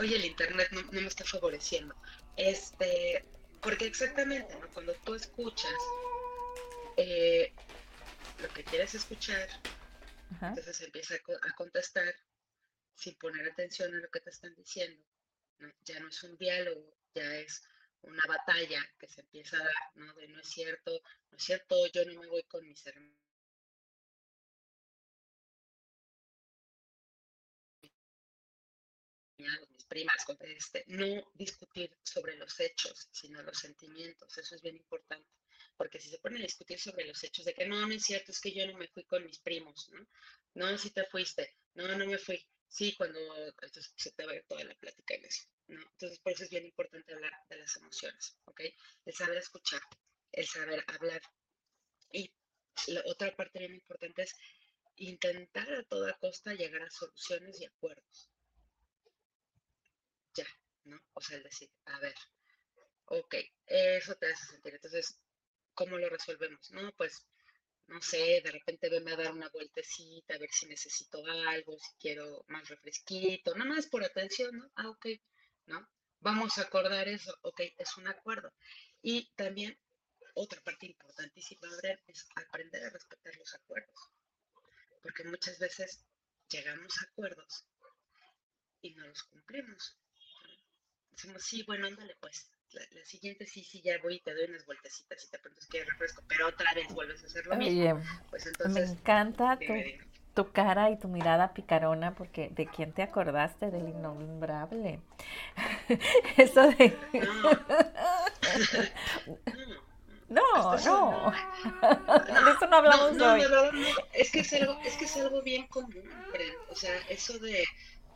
[0.00, 1.94] Oye, el internet no, me está favoreciendo.
[2.36, 3.24] Este,
[3.62, 4.68] porque exactamente, ¿no?
[4.74, 5.72] Cuando tú escuchas
[6.98, 7.54] eh,
[8.38, 9.48] lo que quieres escuchar,
[10.42, 12.14] entonces empieza a, contestar
[12.96, 15.02] sin poner atención a lo que te están diciendo.
[15.86, 17.62] Ya no es un diálogo, ya es
[18.02, 20.12] una batalla que se empieza a dar, ¿no?
[20.14, 20.90] De no es cierto,
[21.30, 23.22] no es cierto, yo no me voy con mis hermanos.
[29.70, 35.28] mis primas, este, no discutir sobre los hechos, sino los sentimientos, eso es bien importante,
[35.76, 38.32] porque si se ponen a discutir sobre los hechos de que no, no es cierto,
[38.32, 40.06] es que yo no me fui con mis primos, ¿no?
[40.54, 44.64] No, si te fuiste, no, no me fui, sí, cuando entonces, se te va toda
[44.64, 45.44] la plática en eso.
[45.68, 48.60] Entonces, por eso es bien importante hablar de las emociones, ¿ok?
[49.04, 49.80] El saber escuchar,
[50.32, 51.22] el saber hablar.
[52.12, 52.32] Y
[52.88, 54.34] la otra parte bien importante es
[54.96, 58.28] intentar a toda costa llegar a soluciones y acuerdos.
[60.34, 60.46] Ya,
[60.84, 61.00] ¿no?
[61.14, 62.14] O sea, el decir, a ver,
[63.06, 63.34] ok,
[63.66, 64.74] eso te hace sentir.
[64.74, 65.18] Entonces,
[65.74, 66.70] ¿cómo lo resolvemos?
[66.70, 67.26] No, pues,
[67.86, 71.92] no sé, de repente venme a dar una vueltecita, a ver si necesito algo, si
[71.98, 74.70] quiero más refresquito, nada más por atención, ¿no?
[74.76, 75.06] Ah, ok,
[75.66, 75.88] ¿no?
[76.20, 78.52] Vamos a acordar eso, ok, es un acuerdo.
[79.02, 79.76] Y también
[80.34, 81.68] otra parte importantísima
[82.06, 84.10] es aprender a respetar los acuerdos,
[85.02, 86.04] porque muchas veces
[86.48, 87.64] llegamos a acuerdos
[88.82, 89.98] y no los cumplimos.
[91.10, 94.64] Decimos, sí, bueno, ándale pues, la, siguiente sí, sí, ya voy y te doy unas
[94.64, 98.02] vueltecitas y te preguntas que refresco, pero otra vez vuelves a hacer lo mismo.
[98.30, 99.74] pues entonces, me encanta tu
[100.52, 103.70] cara y tu mirada picarona, porque ¿de quién te acordaste?
[103.70, 105.00] Del innombrable.
[106.36, 106.96] Eso de...
[110.32, 111.30] No, no.
[112.44, 113.42] De eso no hablamos no, hoy.
[114.14, 116.08] Es que es algo, es que es algo bien común,
[116.70, 117.62] o sea, eso de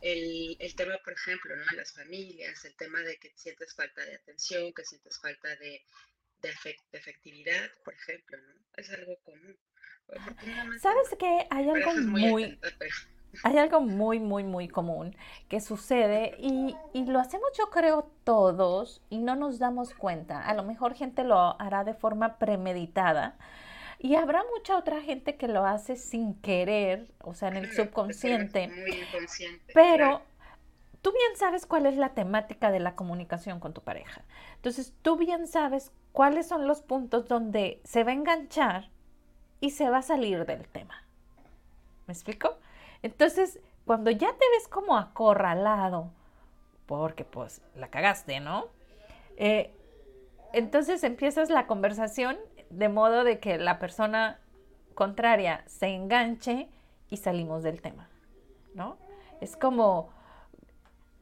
[0.01, 1.63] el, el tema, por ejemplo, ¿no?
[1.75, 5.83] Las familias, el tema de que sientes falta de atención, que sientes falta de,
[6.41, 6.49] de,
[6.91, 8.53] de efectividad, por ejemplo, ¿no?
[8.75, 9.55] Es algo común.
[10.79, 12.59] ¿Sabes que hay algo muy,
[13.43, 15.15] hay algo muy, muy, muy común
[15.49, 20.41] que sucede y, y, lo hacemos yo creo todos y no nos damos cuenta.
[20.41, 23.37] A lo mejor gente lo hará de forma premeditada
[23.99, 28.67] y habrá mucha otra gente que lo hace sin querer, o sea, en el subconsciente.
[28.67, 29.07] Muy
[29.73, 30.21] pero
[31.01, 34.23] tú bien sabes cuál es la temática de la comunicación con tu pareja.
[34.55, 38.91] Entonces, tú bien sabes cuáles son los puntos donde se va a enganchar
[39.59, 41.03] y se va a salir del tema.
[42.05, 42.57] ¿Me explico?
[43.01, 46.09] Entonces, cuando ya te ves como acorralado,
[46.85, 48.65] porque pues la cagaste, ¿no?
[49.35, 49.73] Eh,
[50.53, 52.37] entonces empiezas la conversación
[52.69, 54.39] de modo de que la persona
[54.95, 56.69] contraria se enganche
[57.09, 58.09] y salimos del tema,
[58.73, 58.97] ¿no?
[59.41, 60.09] Es como,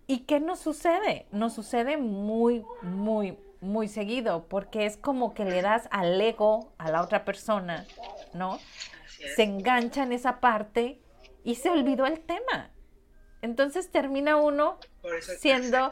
[0.08, 1.26] ¿y qué nos sucede?
[1.32, 6.90] Nos sucede muy, muy, muy seguido, porque es como que le das al ego a
[6.90, 7.86] la otra persona,
[8.36, 8.60] ¿no?
[9.36, 11.00] Se engancha en esa parte
[11.44, 12.70] y se olvidó el tema.
[13.42, 14.78] Entonces termina uno
[15.40, 15.92] siendo,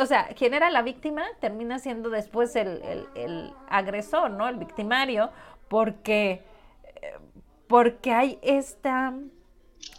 [0.00, 4.48] o, sea, quien era la víctima termina siendo después el, el agresor, ¿no?
[4.48, 5.30] El victimario,
[5.68, 6.42] porque,
[7.68, 9.14] porque hay esta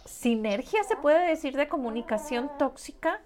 [0.04, 3.20] sinergia, se puede decir, de comunicación tóxica,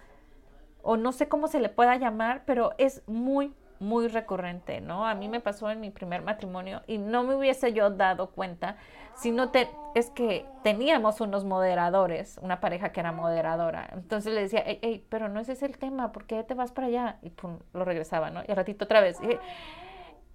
[0.82, 5.06] o no sé cómo se le pueda llamar, pero es muy, muy recurrente, ¿no?
[5.06, 8.76] A mí me pasó en mi primer matrimonio y no me hubiese yo dado cuenta,
[9.14, 13.90] sino te, es que teníamos unos moderadores, una pareja que era moderadora.
[13.92, 16.86] Entonces le decía, hey, pero no ese es el tema, ¿por qué te vas para
[16.86, 17.18] allá?
[17.22, 18.42] Y pum, lo regresaba, ¿no?
[18.46, 19.18] Y al ratito otra vez.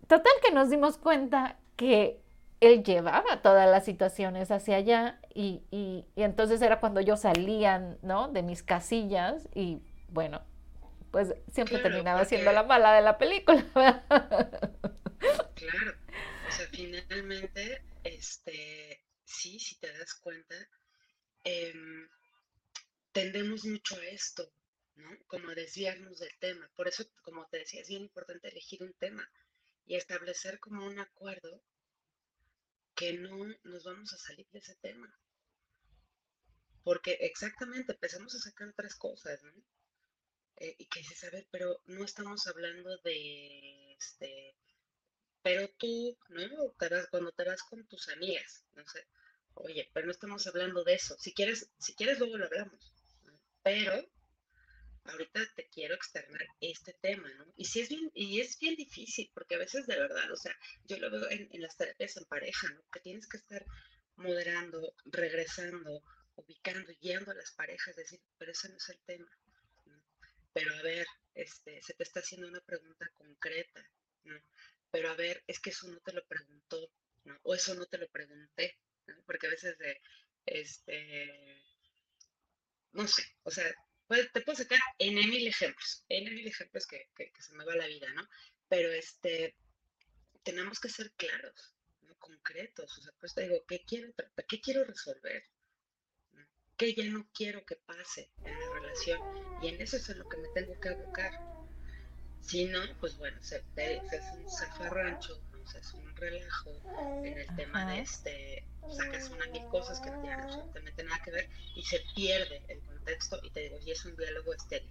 [0.07, 2.21] total que nos dimos cuenta que
[2.59, 8.27] él llevaba todas las situaciones hacia allá y, y entonces era cuando yo salía, ¿no?
[8.27, 10.41] De mis casillas y bueno,
[11.11, 13.63] pues siempre terminaba siendo la mala de la película.
[15.55, 15.97] claro,
[16.47, 20.55] o sea, finalmente, este, sí, si te das cuenta,
[21.43, 22.09] em,
[23.11, 24.51] tendemos mucho a esto,
[24.95, 25.09] ¿no?
[25.27, 26.69] Como a desviarnos del tema.
[26.75, 29.29] Por eso, como te decía, es bien importante elegir un tema
[29.85, 31.61] y establecer como un acuerdo
[32.95, 35.13] que no nos vamos a salir de ese tema.
[36.83, 39.53] Porque exactamente empezamos a sacar otras cosas, ¿no?
[40.59, 44.55] Eh, y que dices, a ver, pero no estamos hablando de, este,
[45.43, 46.73] pero tú, ¿no?
[47.11, 49.05] cuando te vas con tus amigas, no sé,
[49.53, 51.15] oye, pero no estamos hablando de eso.
[51.19, 52.91] Si quieres, si quieres luego lo hablamos.
[53.63, 54.03] Pero
[55.05, 57.45] ahorita te quiero externar este tema, ¿no?
[57.55, 60.57] Y sí es bien, y es bien difícil, porque a veces de verdad, o sea,
[60.85, 62.81] yo lo veo en, en las terapias en pareja, ¿no?
[62.91, 63.63] Que tienes que estar
[64.15, 66.01] moderando, regresando,
[66.35, 69.29] ubicando, guiando a las parejas, decir, pero ese no es el tema
[70.57, 73.87] pero a ver, este, se te está haciendo una pregunta concreta,
[74.23, 74.41] ¿no?
[74.89, 76.91] Pero a ver, es que eso no te lo preguntó,
[77.25, 77.39] ¿no?
[77.43, 78.75] O eso no te lo pregunté.
[79.27, 80.01] Porque a veces de,
[80.47, 81.63] este,
[82.93, 83.71] no sé, o sea,
[84.33, 87.85] te puedo sacar en mil ejemplos, en mil ejemplos que, que, se me va la
[87.85, 88.27] vida, ¿no?
[88.67, 89.55] Pero este,
[90.41, 91.75] tenemos que ser claros,
[92.17, 94.11] concretos, o sea, pues te digo, ¿qué quiero,
[94.47, 95.43] qué quiero resolver?
[96.77, 99.19] Que ya no quiero que pase en la relación
[99.61, 101.31] y en eso es en lo que me tengo que abocar.
[102.41, 106.71] Si no, pues bueno, se, se hace un zafarrancho, se hace un relajo
[107.25, 111.31] en el tema de este, sacas una mil cosas que no tienen absolutamente nada que
[111.31, 114.89] ver y se pierde el contexto y te digo, y es un diálogo estéril.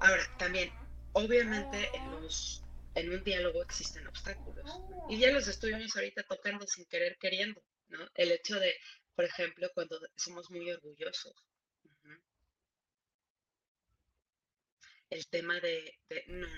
[0.00, 0.70] Ahora, también,
[1.12, 2.62] obviamente en los
[2.96, 8.06] en un diálogo existen obstáculos y ya los estuvimos ahorita tocando sin querer queriendo, ¿no?
[8.14, 8.74] El hecho de
[9.14, 11.34] por ejemplo, cuando somos muy orgullosos.
[15.10, 16.48] El tema de, no,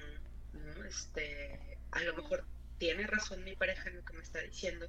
[0.53, 2.47] no, este, a lo mejor
[2.79, 4.89] tiene razón mi pareja en lo que me está diciendo,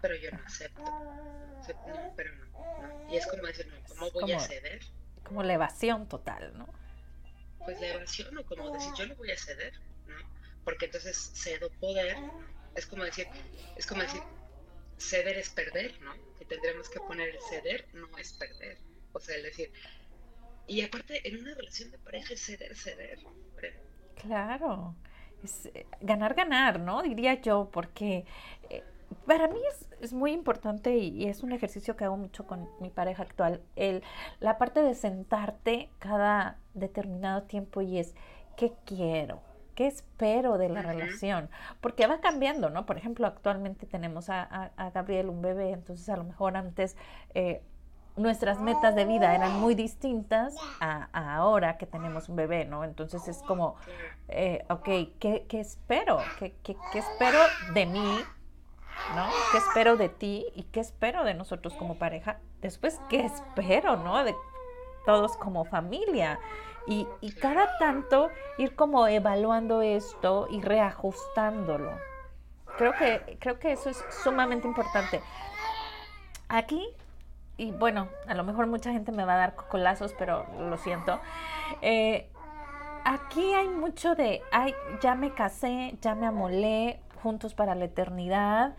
[0.00, 0.82] pero yo no acepto.
[0.82, 4.80] No, pero no, Y es como decir, no, ¿cómo voy a ceder?
[5.24, 6.68] Como la evasión total, ¿no?
[7.64, 9.72] Pues la evasión, o como decir, yo no voy a ceder,
[10.06, 10.16] ¿no?
[10.64, 12.16] Porque entonces cedo poder,
[12.76, 13.26] es como decir,
[13.76, 14.20] es como decir,
[14.98, 16.14] ceder es perder, ¿no?
[16.48, 18.78] Tendremos que poner el ceder no es perder.
[19.12, 19.72] O sea, es decir,
[20.66, 23.18] y aparte en una relación de pareja es ceder, ceder.
[24.16, 24.94] Claro,
[25.42, 27.02] es eh, ganar, ganar, ¿no?
[27.02, 28.24] Diría yo, porque
[28.70, 28.82] eh,
[29.26, 32.90] para mí es, es muy importante y, es un ejercicio que hago mucho con mi
[32.90, 34.02] pareja actual, el,
[34.40, 38.14] la parte de sentarte cada determinado tiempo y es,
[38.56, 39.42] ¿qué quiero?
[39.74, 41.50] ¿Qué espero de la relación?
[41.80, 42.86] Porque va cambiando, ¿no?
[42.86, 46.96] Por ejemplo, actualmente tenemos a, Gabriel, un bebé, entonces a lo mejor antes
[47.34, 47.62] eh,
[48.16, 52.84] nuestras metas de vida eran muy distintas a, ahora que tenemos un bebé, ¿no?
[52.84, 53.76] Entonces es como,
[54.28, 56.18] eh, ok, ¿qué, espero?
[56.38, 57.38] ¿Qué, ¿Qué, espero
[57.74, 58.20] de mí?
[59.16, 59.26] ¿No?
[59.50, 60.46] ¿Qué espero de ti?
[60.54, 62.38] ¿Y qué espero de nosotros como pareja?
[62.60, 64.22] Después, ¿qué espero, ¿no?
[64.22, 64.34] De
[65.04, 66.38] todos como familia.
[66.86, 67.06] Y,
[67.40, 71.92] cada tanto ir como evaluando esto y reajustándolo.
[72.76, 75.22] Creo que, creo que eso es sumamente importante.
[76.48, 76.94] Aquí
[77.56, 81.20] y bueno, a lo mejor mucha gente me va a dar cocolazos, pero lo siento.
[81.82, 82.28] Eh,
[83.04, 88.74] aquí hay mucho de, ay, ya me casé, ya me amolé, juntos para la eternidad.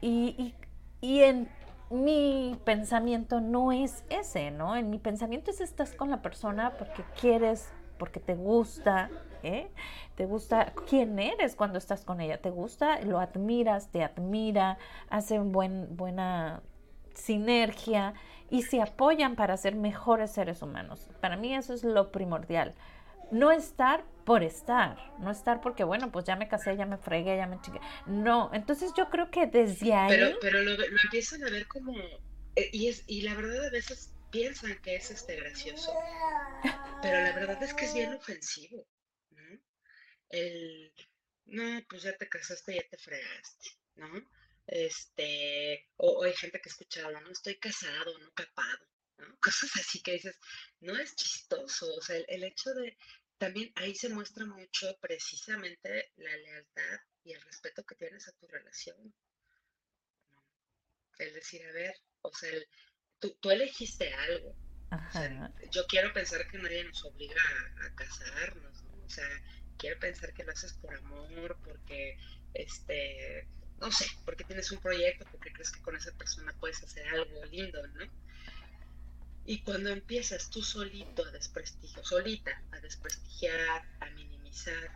[0.00, 0.54] Y,
[1.00, 1.48] y, en
[1.90, 4.76] mi pensamiento no es ese, ¿no?
[4.76, 9.10] En mi pensamiento es estás con la persona porque quieres, porque te gusta,
[9.42, 9.68] ¿eh?
[10.14, 15.38] Te gusta quién eres cuando estás con ella, te gusta, lo admiras, te admira, hace
[15.38, 16.62] buen, buena
[17.14, 18.14] sinergia
[18.50, 21.08] y se apoyan para ser mejores seres humanos.
[21.20, 22.74] Para mí eso es lo primordial.
[23.34, 27.36] No estar por estar, no estar porque, bueno, pues ya me casé, ya me fregué,
[27.36, 27.80] ya me chiqué.
[28.06, 30.08] No, entonces yo creo que desde ahí...
[30.08, 31.92] Pero, pero lo, empiezan a ver como...
[32.56, 35.92] Eh, y, es, y la verdad a veces piensan que es este gracioso,
[37.02, 38.86] pero la verdad es que es bien ofensivo.
[40.30, 40.92] El,
[41.46, 44.08] no, pues ya te casaste, ya te fregaste, ¿no?
[44.66, 48.86] este, o, hay gente que ha escuchado, no estoy casado, no capado,
[49.18, 49.36] ¿no?
[49.40, 50.38] Cosas así que dices,
[50.80, 52.96] no es chistoso, o sea, el, hecho de,
[53.38, 58.46] también ahí se muestra mucho precisamente la lealtad y el respeto que tienes a tu
[58.46, 59.14] relación.
[61.18, 62.50] Es decir, a ver, o sea,
[63.18, 64.56] tú, tú, elegiste algo.
[65.70, 67.42] yo quiero pensar que nadie nos obliga
[67.84, 69.04] a, casarnos, ¿no?
[69.04, 69.28] O sea,
[69.78, 72.16] quiero pensar que lo haces por amor, porque
[72.54, 73.46] este
[73.78, 77.44] no sé, porque tienes un proyecto, porque crees que con esa persona puedes hacer algo
[77.46, 78.04] lindo, ¿no?
[79.46, 84.90] Y cuando empiezas tú solito a desprestigiar, solita a desprestigiar, a minimizar,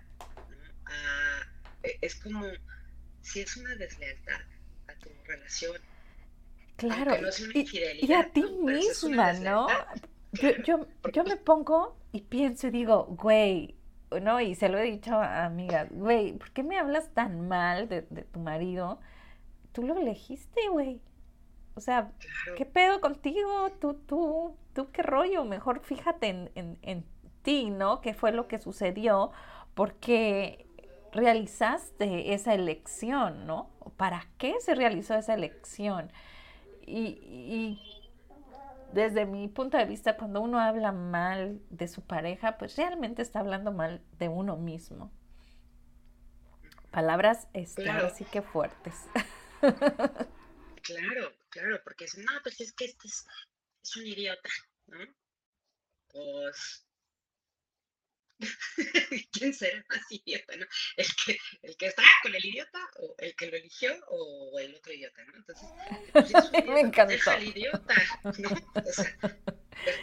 [1.82, 2.46] e, es como
[3.20, 4.40] si es una deslealtad
[4.88, 5.80] a tu relación.
[6.76, 9.66] Claro, no y, a ti misma, ¿no?
[10.32, 13.74] Yo, yo, yo me pongo y pienso y digo, güey,
[14.22, 14.40] ¿no?
[14.40, 18.02] Y se lo he dicho a amigas, güey, ¿por qué me hablas tan mal de,
[18.02, 19.00] tu marido?
[19.72, 21.00] Tú lo elegiste, güey.
[21.78, 22.10] O sea,
[22.56, 23.70] ¿qué pedo contigo?
[23.80, 25.44] Tú, tú, tú, qué rollo.
[25.44, 27.04] Mejor fíjate en, en,
[27.42, 28.00] ti, ¿no?
[28.00, 29.30] ¿Qué fue lo que sucedió?
[29.74, 30.66] Porque
[31.12, 33.70] realizaste esa elección, ¿no?
[33.96, 36.10] ¿Para qué se realizó esa elección?
[36.84, 37.80] Y, y
[38.92, 43.38] desde mi punto de vista, cuando uno habla mal de su pareja, pues realmente está
[43.38, 45.12] hablando mal de uno mismo.
[46.90, 48.10] Palabras este, claro.
[48.10, 49.06] sí que fuertes.
[50.88, 53.24] Claro, claro, porque es, no, pues es que este es,
[53.82, 54.50] es un idiota,
[54.86, 54.98] ¿no?
[56.08, 56.88] Pues
[59.32, 60.66] ¿Quién será más idiota, no?
[60.96, 64.74] ¿El que, el que está con el idiota o el que lo eligió o el
[64.74, 65.36] otro idiota, ¿no?
[65.36, 65.68] Entonces,
[66.12, 66.30] pues,
[66.68, 67.12] me encantó.
[67.12, 67.94] Deja al idiota,
[68.38, 68.50] ¿no?
[68.74, 69.18] O sea,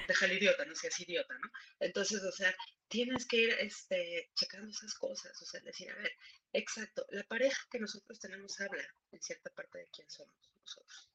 [0.08, 1.52] deja al idiota, no seas idiota, ¿no?
[1.80, 2.54] Entonces, o sea,
[2.88, 6.12] tienes que ir este, checando esas cosas, o sea, decir, a ver,
[6.54, 11.10] exacto, la pareja que nosotros tenemos habla en cierta parte de quién somos nosotros,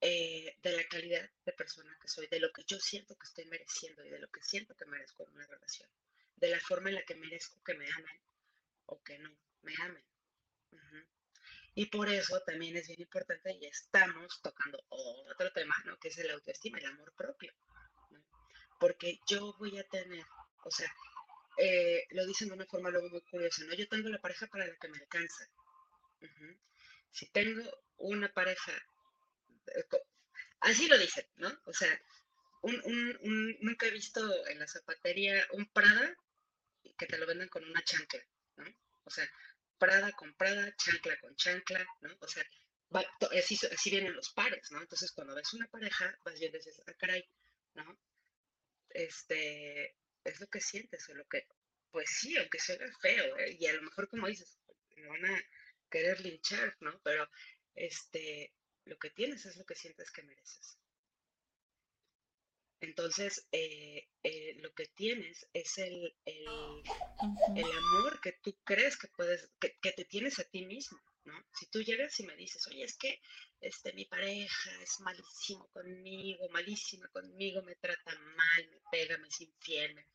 [0.00, 3.46] Eh, de la calidad de persona que soy, de lo que yo siento que estoy
[3.46, 5.88] mereciendo y de lo que siento que merezco en una relación,
[6.36, 8.20] de la forma en la que merezco que me amen
[8.86, 10.04] o que no me amen.
[11.76, 15.98] Y por eso también es bien importante y estamos tocando otro tema, ¿no?
[15.98, 17.52] Que es el autoestima, el amor propio.
[18.78, 20.24] Porque yo voy a tener,
[20.64, 20.94] o sea,
[21.56, 23.74] eh, lo dicen de una forma luego muy curiosa, ¿no?
[23.74, 25.48] Yo tengo la pareja para la que me alcanza.
[27.10, 27.62] Si tengo
[27.96, 28.72] una pareja
[30.60, 31.60] Así lo dicen, ¿no?
[31.66, 32.00] O sea,
[32.62, 36.16] nunca he visto en la zapatería un Prada
[36.96, 38.24] que te lo vendan con una chancla,
[38.56, 38.64] ¿no?
[39.04, 39.28] O sea,
[39.78, 42.16] Prada con Prada, chancla con chancla, ¿no?
[42.20, 42.44] O sea,
[42.92, 44.80] así, vienen los pares, ¿no?
[44.80, 47.28] Entonces, cuando ves una pareja, vas viendo y dices, ah, caray,
[47.74, 47.98] ¿no?
[48.90, 51.46] Este, es lo que sientes, o lo que,
[51.90, 53.56] pues sí, aunque sea feo, ¿eh?
[53.58, 54.58] y a lo mejor, como dices,
[54.96, 55.44] me van a
[55.90, 57.00] querer linchar, ¿no?
[57.02, 57.28] Pero,
[57.74, 58.52] este,
[58.84, 60.78] lo que tienes es lo que sientes que mereces.
[62.80, 66.46] Entonces, eh, eh, lo que tienes es el, el,
[67.56, 71.34] amor que tú crees que puedes, que, te tienes a ti mismo, ¿no?
[71.54, 73.22] Si tú llegas y me dices, oye, es que
[73.60, 79.40] este, mi pareja es malísimo conmigo, malísima conmigo, me trata mal, me pega, me es
[79.40, 80.06] infiel, me...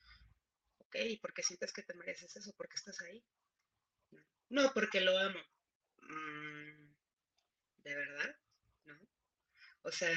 [0.78, 0.96] ¿ok?
[1.08, 2.54] ¿Y por qué sientes que te mereces eso?
[2.54, 3.24] ¿Por qué estás ahí?
[4.50, 5.40] No, porque lo amo.
[6.02, 6.94] Mm,
[7.78, 8.39] ¿De verdad?
[9.84, 10.14] O sea,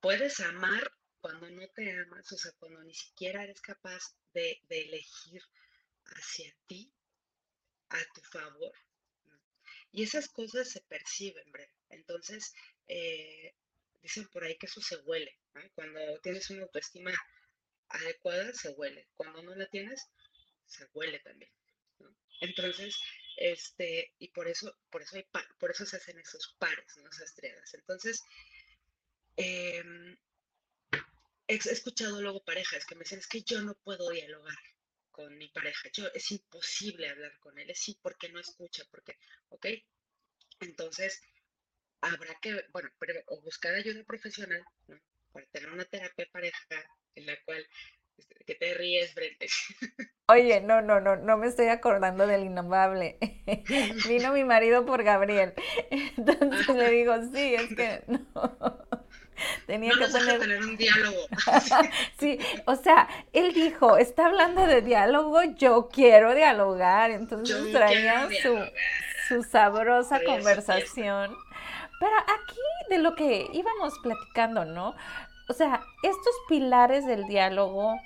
[0.00, 0.90] puedes amar
[1.20, 5.42] cuando no te amas, o sea, cuando ni siquiera eres capaz de, elegir
[6.04, 6.92] hacia ti,
[7.88, 8.72] a tu favor.
[9.92, 11.70] Y esas cosas se perciben, Bre.
[11.88, 12.52] Entonces,
[12.86, 13.54] eh,
[14.02, 15.36] dicen por ahí que eso se huele.
[15.74, 17.12] Cuando tienes una autoestima
[17.88, 19.08] adecuada, se huele.
[19.14, 20.06] Cuando no la tienes,
[20.66, 21.50] se huele también.
[22.40, 22.96] Entonces,
[23.36, 25.26] este, y por eso, por eso hay
[25.58, 27.08] por eso se hacen esos pares, ¿no?
[27.08, 27.74] esas triadas.
[27.74, 28.22] Entonces,
[29.36, 30.16] em,
[31.48, 34.58] he escuchado luego parejas que me dicen, es que yo no puedo dialogar
[35.10, 39.16] con mi pareja, yo, es imposible hablar con él, es sí porque no escucha, porque,
[39.48, 39.66] ¿ok?
[40.60, 41.22] Entonces,
[42.00, 42.90] habrá que, bueno,
[43.26, 45.00] o buscar ayuda profesional, ¿no?
[45.32, 46.66] Para tener una terapia pareja
[47.14, 47.66] en la cual
[48.16, 49.46] este, que te ríes, Brenda.
[50.28, 53.18] Oye, no, no, no, no me estoy acordando del innombrable.
[54.08, 55.54] Vino mi marido por Gabriel.
[55.90, 59.05] Entonces le digo, sí, es que no.
[59.66, 60.38] Tenía que poner...
[60.38, 61.18] tener un diálogo.
[62.18, 67.10] sí, o sea, él dijo, está hablando de diálogo, yo quiero dialogar.
[67.10, 68.58] Entonces traía su,
[69.28, 71.36] su sabrosa conversación.
[71.98, 72.60] Pero aquí
[72.90, 74.94] de lo que íbamos platicando, ¿no?
[75.48, 77.98] O sea, estos pilares del diálogo,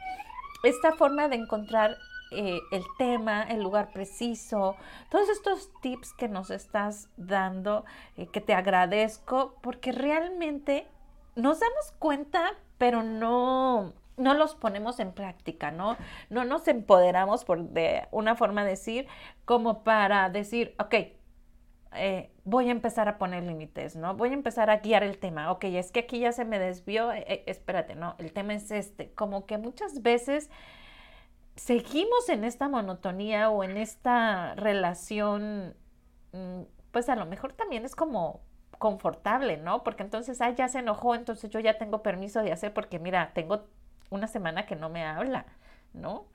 [0.63, 1.97] esta forma de encontrar
[2.33, 4.77] eh, el tema, el lugar preciso,
[5.11, 7.85] todos estos tips que nos estás dando,
[8.17, 10.87] eh, que te agradezco, porque realmente
[11.37, 15.97] nos damos cuenta, pero no, no los ponemos en práctica, ¿no?
[16.29, 19.07] No nos empoderamos, por de una forma de decir,
[19.45, 20.95] como para decir, ok,
[21.95, 24.15] eh, voy a empezar a poner límites, ¿no?
[24.15, 25.51] Voy a empezar a guiar el tema.
[25.51, 28.71] Ok, es que aquí ya se me desvió, eh, eh, espérate, no, el tema es
[28.71, 29.13] este.
[29.15, 30.51] Como que muchas veces
[31.57, 35.75] seguimos en esta monotonía o en esta relación,
[36.33, 36.63] mm,
[36.93, 38.41] pues a lo mejor también es como
[38.81, 39.85] confortable, ¿no?
[39.85, 43.33] Porque entonces, ah, ya se enojó, entonces yo ya tengo permiso de hacer porque mira,
[43.35, 43.69] tengo
[44.11, 45.47] una semana que no me habla,
[45.95, 46.29] ¿no?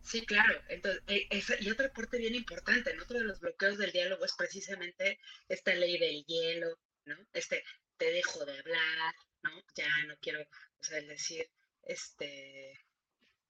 [0.00, 0.62] Sí, claro.
[0.68, 1.28] Entonces, eh,
[1.60, 5.18] y otra parte bien importante, otro de los bloqueos del diálogo es precisamente
[5.48, 7.16] esta ley del hielo, ¿no?
[7.32, 7.64] Este,
[7.98, 9.50] te dejo de hablar, ¿no?
[9.74, 10.40] Ya no quiero,
[10.78, 11.50] o sea, decir,
[11.82, 12.72] este,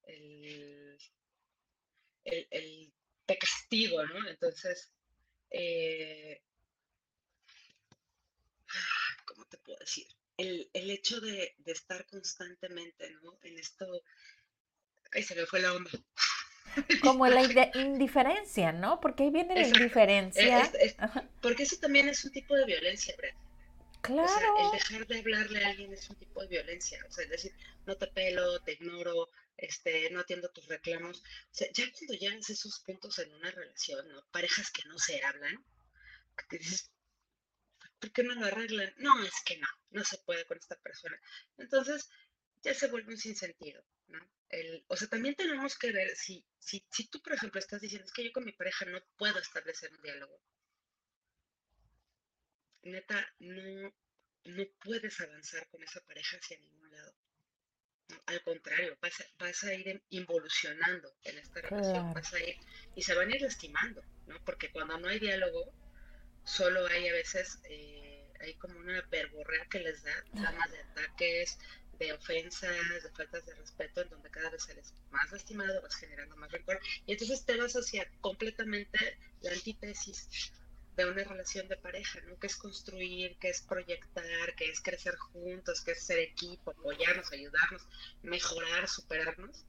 [0.05, 0.99] el,
[2.25, 2.95] el,
[3.27, 4.29] te castigo, ¿no?
[4.29, 4.93] Entonces,
[5.51, 6.43] eh,
[9.25, 10.07] ¿cómo te puedo decir?
[10.37, 13.39] El, el hecho de, de, estar constantemente, ¿no?
[13.43, 13.87] En esto,
[15.13, 15.91] ay, se me fue la onda.
[17.03, 17.43] Como la
[17.75, 19.01] indiferencia, ¿no?
[19.01, 20.71] Porque ahí viene la indiferencia.
[21.41, 23.35] porque eso también es un tipo de violencia, Brett.
[24.03, 24.27] Claro.
[24.27, 27.05] O sea, el dejar de hablarle a alguien es un tipo de violencia.
[27.09, 27.53] O sea, es decir,
[27.87, 31.19] no te pelo, te ignoro, este, no atiendo tus reclamos.
[31.19, 34.27] O sea, ya cuando llegas esos puntos en una relación, ¿no?
[34.31, 35.65] Parejas que no se hablan,
[36.37, 36.91] que te dices,
[37.99, 38.93] ¿por qué no lo arreglan?
[38.99, 41.19] No, es que no, no se puede con esta persona.
[41.59, 42.09] Entonces,
[42.63, 44.19] ya se vuelve un sinsentido, ¿no?
[44.89, 48.13] O sea, también tenemos que ver si, si, si tú, por ejemplo, estás diciendo, es
[48.13, 50.41] que yo con mi pareja no puedo establecer un diálogo.
[52.83, 53.93] Neta, no,
[54.45, 57.15] no puedes avanzar con esa pareja hacia ningún lado.
[58.27, 62.57] Al contrario, vas a, vas a, ir involucionando en esta relación, vas a ir,
[62.95, 64.37] y se van a ir lastimando, ¿no?
[64.45, 65.73] Porque cuando no hay diálogo,
[66.45, 71.59] solo hay a veces, eh, hay como una verborrea que les da, damas de ataques,
[71.99, 76.37] de ofensas, de faltas de respeto, en donde cada vez eres más lastimado, vas generando
[76.37, 80.53] más rencor, y entonces te vas hacia completamente la antítesis
[80.97, 82.39] de una relación de pareja, ¿no?
[82.39, 87.33] Que es construir, que es proyectar, que es crecer juntos, que es ser equipo, apoyarnos,
[87.33, 87.87] ayudarnos,
[88.23, 89.65] mejorar, superarnos.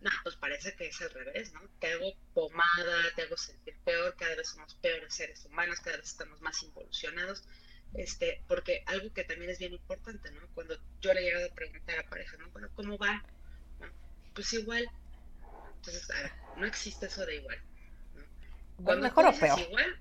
[0.00, 1.60] No, pues parece que es al revés, ¿no?
[1.80, 6.06] Te hago pomada, te hago sentir peor, cada vez somos peores seres humanos, cada vez
[6.06, 7.42] estamos más involucionados
[7.94, 10.40] este, porque algo que también es bien importante, ¿no?
[10.54, 12.50] Cuando yo le he llegado a preguntar a pareja, ¿no?
[12.50, 13.24] Bueno, ¿cómo va?
[14.34, 14.88] Pues igual.
[15.76, 17.58] Entonces, a ver, no existe eso de igual.
[18.14, 18.84] ¿no?
[18.84, 19.58] Cuando mejor o peor.
[19.58, 20.00] igual,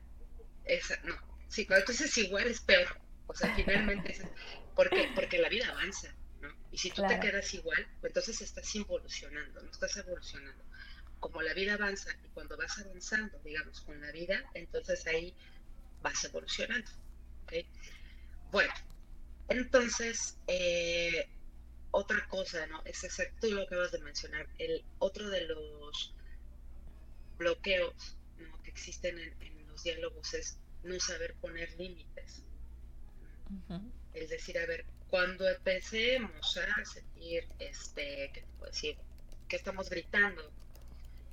[0.67, 1.15] esa, no.
[1.47, 2.99] Sí, cuando tú dices igual es peor.
[3.27, 4.21] O sea, finalmente es,
[4.75, 6.49] porque, porque la vida avanza, ¿no?
[6.71, 10.63] Y si tú te quedas igual, pues entonces estás involucionando, no estás evolucionando.
[11.19, 15.35] Como la vida avanza y cuando vas avanzando, digamos, con la vida, entonces ahí
[16.01, 16.89] vas evolucionando.
[18.51, 18.73] Bueno,
[19.49, 21.27] entonces, eh,
[21.91, 22.81] otra cosa, ¿no?
[22.85, 24.47] Es exacto lo que acabas de mencionar.
[24.57, 26.13] El otro de los
[27.37, 28.17] bloqueos
[28.63, 32.41] que existen en, los diálogos es no saber poner límites.
[34.13, 38.97] Es decir, a ver, cuando empecemos a sentir, este, ¿qué te puedo decir?
[39.47, 40.51] Que estamos gritando,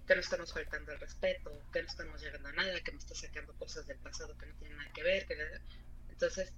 [0.06, 3.14] que no estamos faltando al respeto, que no estamos llegando a nada, que me está
[3.14, 5.36] sacando cosas del pasado que no tienen nada que ver, que
[6.10, 6.52] entonces,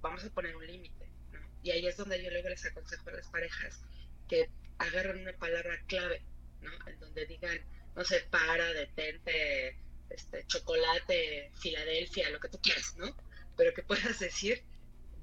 [0.00, 1.40] vamos a poner un límite, ¿no?
[1.62, 3.78] Y ahí es donde yo luego les aconsejo a las parejas
[4.26, 4.48] que
[4.78, 6.22] agarren una palabra clave,
[6.62, 6.70] ¿no?
[6.88, 7.60] En donde digan,
[7.94, 9.76] no sé, para, detente,
[10.14, 13.14] este, chocolate, Filadelfia, lo que tú quieras, ¿no?
[13.56, 14.62] Pero que puedas decir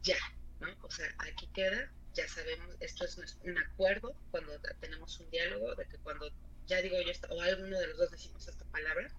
[0.01, 0.17] ya,
[0.59, 0.67] ¿no?
[0.83, 5.85] O sea, aquí queda, ya sabemos, esto es un acuerdo cuando tenemos un diálogo, de
[5.87, 6.31] que cuando
[6.67, 9.11] ya digo yo, o alguno de los dos decimos esta palabra,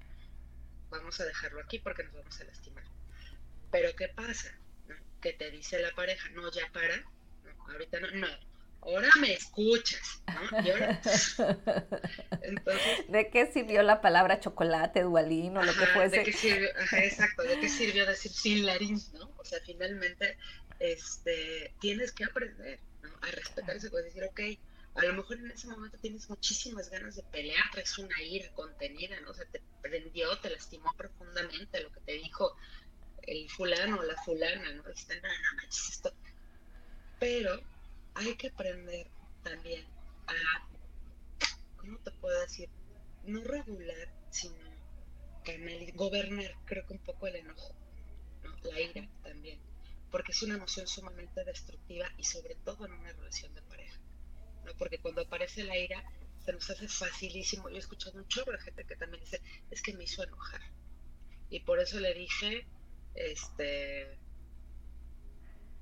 [0.91, 2.85] vamos a dejarlo aquí porque nos vamos a lastimar.
[3.71, 4.57] Pero ¿qué pasa?
[5.21, 8.29] Que te dice la pareja, no, ya para, no, ahorita no, no,
[8.83, 10.65] ahora me escuchas, ¿no?
[10.65, 11.01] Y ahora...
[12.43, 16.19] Entonces, ¿De qué sirvió la palabra chocolate, dualín o lo que fuese?
[16.19, 19.33] ¿de qué sirvió, ajá, exacto, ¿de qué sirvió decir sin larín, no?
[19.37, 20.37] O sea, finalmente,
[20.79, 23.11] este, tienes que aprender, ¿no?
[23.23, 24.41] A respetarse, puedes decir, ok,
[24.97, 29.21] a lo mejor en ese momento tienes muchísimas ganas de pelear, traes una ira contenida,
[29.21, 29.31] ¿no?
[29.31, 32.57] O sea, te prendió, te lastimó profundamente lo que te dijo
[33.23, 36.13] el fulano o la fulana, no, no esto.
[37.19, 37.61] Pero
[38.21, 39.11] hay que aprender
[39.43, 39.87] también
[40.27, 40.69] a,
[41.77, 42.69] ¿cómo te puedo decir?
[43.25, 44.57] No regular, sino
[45.45, 47.75] canalizar, gobernar, creo que un poco el enojo,
[48.45, 48.57] ¿no?
[48.71, 49.59] La ira también,
[50.11, 54.01] porque es una emoción sumamente destructiva y sobre todo en una relación de pareja
[54.79, 56.03] porque cuando aparece la ira
[56.45, 57.69] se nos hace facilísimo.
[57.69, 59.41] Yo he escuchado un chorro de gente que también dice,
[59.71, 60.61] es que me hizo enojar.
[61.51, 62.67] Y por eso le dije,
[63.15, 64.19] este,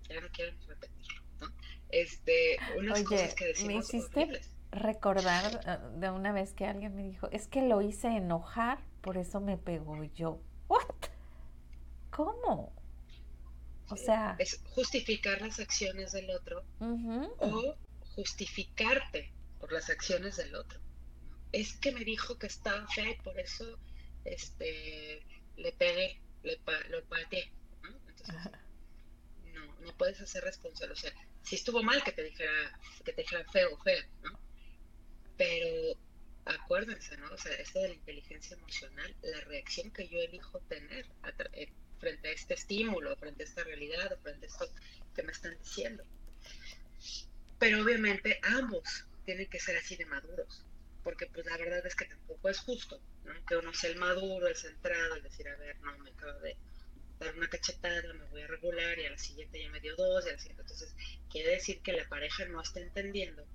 [0.08, 1.52] ya no quiero repetirlo, ¿no?
[1.90, 7.02] Este, unas cosas que decimos me hiciste recordar eh, de una vez que alguien me
[7.02, 10.40] dijo, es que lo hice enojar, por eso me pegó yo.
[10.68, 10.84] ¿What?
[12.10, 12.72] ¿Cómo?
[13.88, 14.36] O sea...
[14.38, 16.62] Es justificar las acciones del otro
[17.38, 17.76] o
[18.14, 20.78] justificarte por las acciones del otro.
[21.52, 23.78] Es que me dijo que estaba fea y por eso
[24.24, 25.22] este,
[25.56, 26.58] le pegué, le,
[26.90, 27.50] lo pateé.
[27.82, 27.96] ¿no?
[28.08, 28.52] Entonces,
[29.88, 30.92] no, puedes hacer responsable.
[30.92, 31.12] O sea,
[31.42, 34.38] si estuvo mal que te dijera, que te dijera feo o fea, ¿no?
[35.36, 35.98] Pero
[36.44, 37.30] acuérdense, ¿no?
[37.32, 41.06] O sea, esto de la inteligencia emocional, la reacción que yo elijo tener
[41.52, 41.68] eh,
[41.98, 44.68] frente a este estímulo, frente a esta realidad, frente a esto
[45.14, 46.04] que me están diciendo.
[47.58, 50.64] Pero obviamente ambos tienen que ser así de maduros,
[51.04, 53.44] porque pues la verdad es que tampoco es justo, ¿no?
[53.44, 56.56] Que uno sea el maduro, el centrado, el decir, a ver, no, me acabo de
[57.18, 60.26] dar una cachetada, me voy a regular y a la siguiente ya me dio dos
[60.26, 60.62] y a la siguiente.
[60.62, 60.94] Entonces,
[61.30, 63.46] quiere decir que la pareja no está entendiendo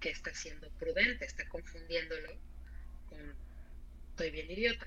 [0.00, 2.30] que está siendo prudente, está confundiéndolo
[3.08, 3.34] con
[4.10, 4.86] estoy bien idiota.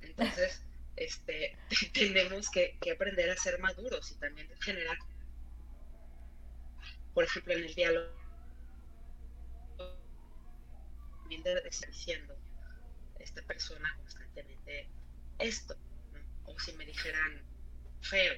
[0.00, 0.62] Entonces,
[0.96, 1.56] este,
[1.92, 4.96] tenemos que, que aprender a ser maduros y también generar
[7.18, 8.12] por ejemplo, en el diálogo,
[11.22, 12.38] también está diciendo
[13.18, 14.86] esta persona constantemente
[15.40, 15.76] esto,
[16.48, 17.42] o si me dijeran
[18.00, 18.34] feo.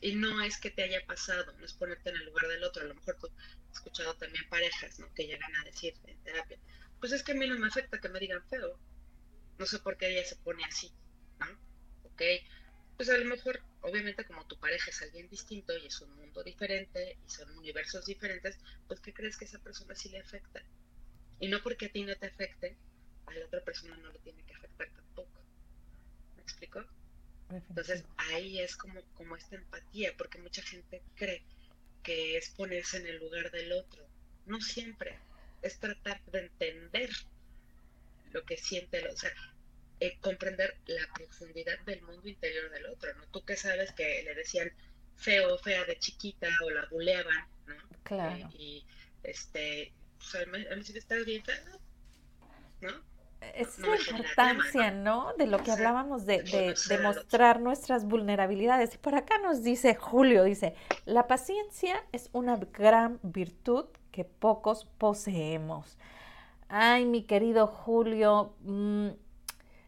[0.00, 2.82] Y no es que te haya pasado, no es ponerte en el lugar del otro,
[2.82, 5.12] a lo mejor tú has escuchado también parejas ¿no?
[5.14, 6.58] que llegan a decir en terapia,
[7.00, 8.78] pues es que a mí no me afecta que me digan feo,
[9.58, 10.92] no sé por qué ella se pone así,
[11.40, 11.46] ¿no?
[12.04, 12.22] Ok,
[12.96, 16.42] pues a lo mejor, obviamente como tu pareja es alguien distinto y es un mundo
[16.42, 20.62] diferente y son universos diferentes, pues ¿qué crees que esa persona sí le afecta?
[21.40, 22.76] Y no porque a ti no te afecte,
[23.26, 25.40] a la otra persona no le tiene que afectar tampoco.
[26.36, 26.84] ¿Me explico?
[27.50, 31.42] Entonces ahí es como, como esta empatía, porque mucha gente cree
[32.02, 34.06] que es ponerse en el lugar del otro.
[34.46, 35.18] No siempre,
[35.62, 37.10] es tratar de entender
[38.32, 39.14] lo que siente el otro.
[39.14, 39.32] O sea,
[40.00, 43.26] eh, comprender la profundidad del mundo interior del otro, ¿no?
[43.28, 44.70] Tú que sabes que le decían
[45.16, 47.76] feo fea de chiquita o la buleaban, ¿no?
[48.02, 48.48] Claro.
[48.48, 48.86] Eh, y,
[49.22, 51.64] este, o sea, a mí sí está bien fea,
[52.80, 53.13] ¿no?
[53.54, 55.32] Es la importancia, ¿no?
[55.34, 58.94] De lo que hablábamos de, de, de, mostrar nuestras vulnerabilidades.
[58.94, 60.74] Y por acá nos dice Julio, dice,
[61.04, 65.98] la paciencia es una gran virtud que pocos poseemos.
[66.68, 69.10] Ay, mi querido Julio, mmm,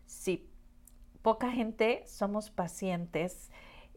[0.07, 0.49] Sí,
[1.23, 3.51] poca gente somos pacientes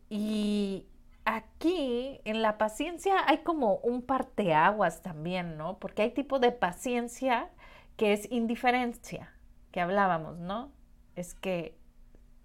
[0.09, 0.87] y
[1.23, 5.77] aquí en la paciencia hay como un parteaguas también, ¿no?
[5.77, 7.49] Porque hay tipo de paciencia
[7.95, 9.31] que es indiferencia,
[9.71, 10.71] que hablábamos, ¿no?
[11.15, 11.77] Es que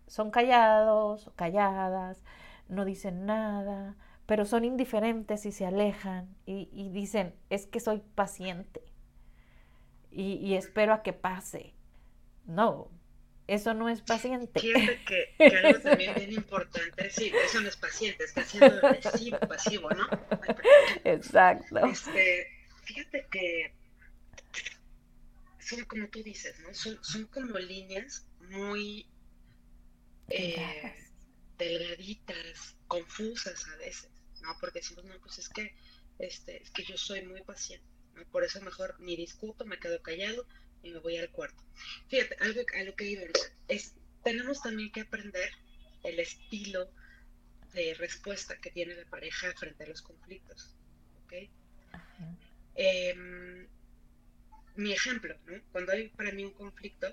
[0.07, 2.23] son callados calladas,
[2.69, 3.97] no dicen nada,
[4.27, 8.83] pero son indiferentes y se alejan y, dicen, es que soy paciente
[10.11, 11.75] y, y espero a que pase.
[12.47, 12.91] No,
[13.47, 14.59] eso no es paciente.
[14.59, 19.39] Fíjate que, que, algo también bien importante, sí, eso no es paciente, está siendo agresivo,
[19.41, 20.07] pasivo, ¿no?
[21.05, 21.87] Exacto.
[21.87, 22.49] Este,
[22.85, 23.73] fíjate que
[25.65, 26.75] son como tú dices, ¿no?
[26.75, 29.07] Son, son como líneas muy
[30.29, 30.95] eh,
[31.59, 34.11] delgaditas, confusas a veces,
[34.43, 34.57] ¿no?
[34.61, 35.75] Porque decimos, no, pues es que,
[36.19, 38.25] este, es que yo soy muy paciente, ¿no?
[38.27, 40.47] Por eso mejor ni discuto, me quedo callado,
[40.85, 41.65] y me voy al cuarto.
[42.09, 43.23] Fíjate, algo a lo que iba
[43.69, 45.51] es, tenemos también que aprender
[46.05, 46.91] el estilo
[47.73, 50.77] de respuesta que tiene la pareja frente a los conflictos.
[51.25, 51.51] ¿okay?
[52.77, 53.67] Em,
[54.77, 55.61] mi ejemplo, ¿no?
[55.73, 57.13] cuando hay para mí un conflicto,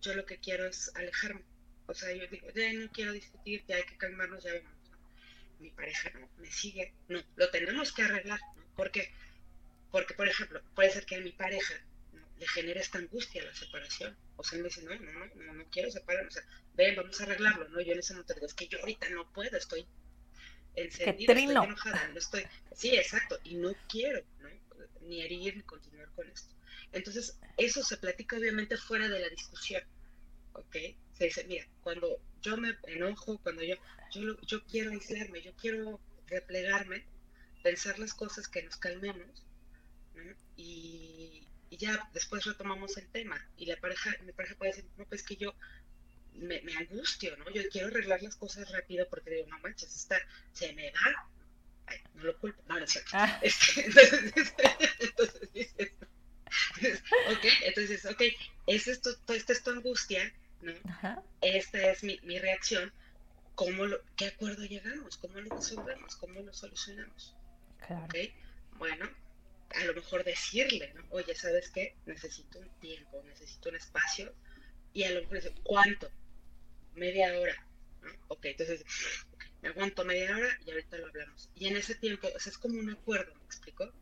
[0.00, 1.42] yo lo que quiero es alejarme.
[1.86, 4.72] O sea, yo digo, ya no quiero discutir, ya hay que calmarnos, ya vamos.
[5.58, 8.64] Mi pareja no, me sigue, no, lo tenemos que arreglar, ¿no?
[8.74, 9.12] ¿Por qué?
[9.90, 11.74] Porque, por ejemplo, puede ser que a mi pareja
[12.38, 14.16] le genere esta angustia la separación.
[14.36, 16.42] O sea, él me dice, no, no, no, no, quiero separarme, o sea,
[16.74, 17.80] ven, vamos a arreglarlo, ¿no?
[17.80, 19.86] Yo en ese momento digo, es que yo ahorita no puedo, estoy
[20.74, 22.44] encendida, estoy enojada, no estoy,
[22.74, 24.48] sí, exacto, y no quiero, ¿no?
[25.02, 26.54] Ni herir ni continuar con esto.
[26.92, 29.82] Entonces, eso se platica obviamente fuera de la discusión,
[30.52, 30.76] ¿ok?
[31.14, 33.76] Se dice, mira, cuando yo me enojo, cuando yo,
[34.12, 37.04] yo, yo quiero aislarme, yo quiero replegarme,
[37.62, 39.46] pensar las cosas que nos calmemos,
[40.14, 40.34] ¿no?
[40.56, 43.40] y, y, ya después retomamos el tema.
[43.56, 45.54] Y la pareja, mi pareja puede decir, no, pues que yo
[46.34, 47.50] me, me, angustio, ¿no?
[47.50, 50.18] Yo quiero arreglar las cosas rápido porque digo, no manches, está,
[50.52, 51.30] se me va.
[51.86, 53.10] Ay, no lo culpo, no, no es cierto.
[53.14, 53.40] Ah.
[53.42, 54.32] Este, entonces,
[55.00, 55.92] entonces dices,
[57.30, 58.22] ok, entonces, ok,
[58.66, 60.72] es esto, esta es tu angustia, ¿no?
[60.88, 61.22] Ajá.
[61.40, 62.92] Esta es mi, mi reacción.
[63.54, 65.18] ¿Cómo lo, ¿Qué acuerdo llegamos?
[65.18, 66.16] ¿Cómo lo resolvemos?
[66.16, 67.34] ¿Cómo lo solucionamos?
[67.86, 68.04] Claro.
[68.06, 68.32] Okay.
[68.78, 69.08] Bueno,
[69.74, 71.04] a lo mejor decirle, ¿no?
[71.10, 71.94] Oye, ¿sabes qué?
[72.06, 74.34] Necesito un tiempo, necesito un espacio.
[74.94, 76.10] Y a lo mejor dice, ¿cuánto?
[76.94, 77.66] Media hora.
[78.02, 78.10] ¿no?
[78.28, 78.84] Ok, entonces,
[79.62, 81.50] me aguanto media hora y ahorita lo hablamos.
[81.54, 83.92] Y en ese tiempo, o sea, es como un acuerdo, ¿me explico?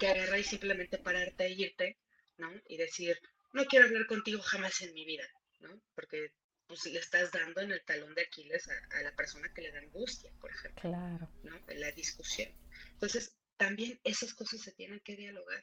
[0.00, 1.98] Que agarra y simplemente pararte e irte,
[2.38, 2.50] ¿no?
[2.66, 3.18] Y decir,
[3.52, 5.28] no quiero hablar contigo jamás en mi vida,
[5.60, 5.80] ¿no?
[5.94, 6.32] Porque
[6.66, 9.72] pues le estás dando en el talón de Aquiles a, a la persona que le
[9.72, 10.82] da angustia, por ejemplo.
[10.82, 11.28] Claro.
[11.42, 11.60] ¿no?
[11.74, 12.52] La discusión.
[12.92, 15.62] Entonces, también esas cosas se tienen que dialogar.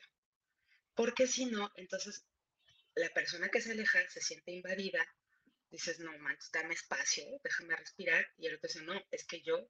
[0.94, 2.26] Porque si no, entonces
[2.96, 5.06] la persona que se aleja se siente invadida,
[5.70, 9.70] dices, no, manches, dame espacio, déjame respirar, y el otro dice, no, es que yo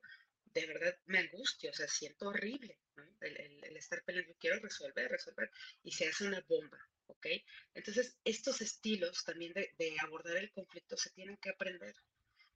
[0.53, 3.03] de verdad me angustio, o sea, siento horrible, ¿no?
[3.21, 5.51] El, estar peleando, quiero resolver, resolver,
[5.83, 7.27] y se hace una bomba, ¿ok?
[7.73, 11.95] Entonces, estos estilos también de, abordar el conflicto se tienen que aprender.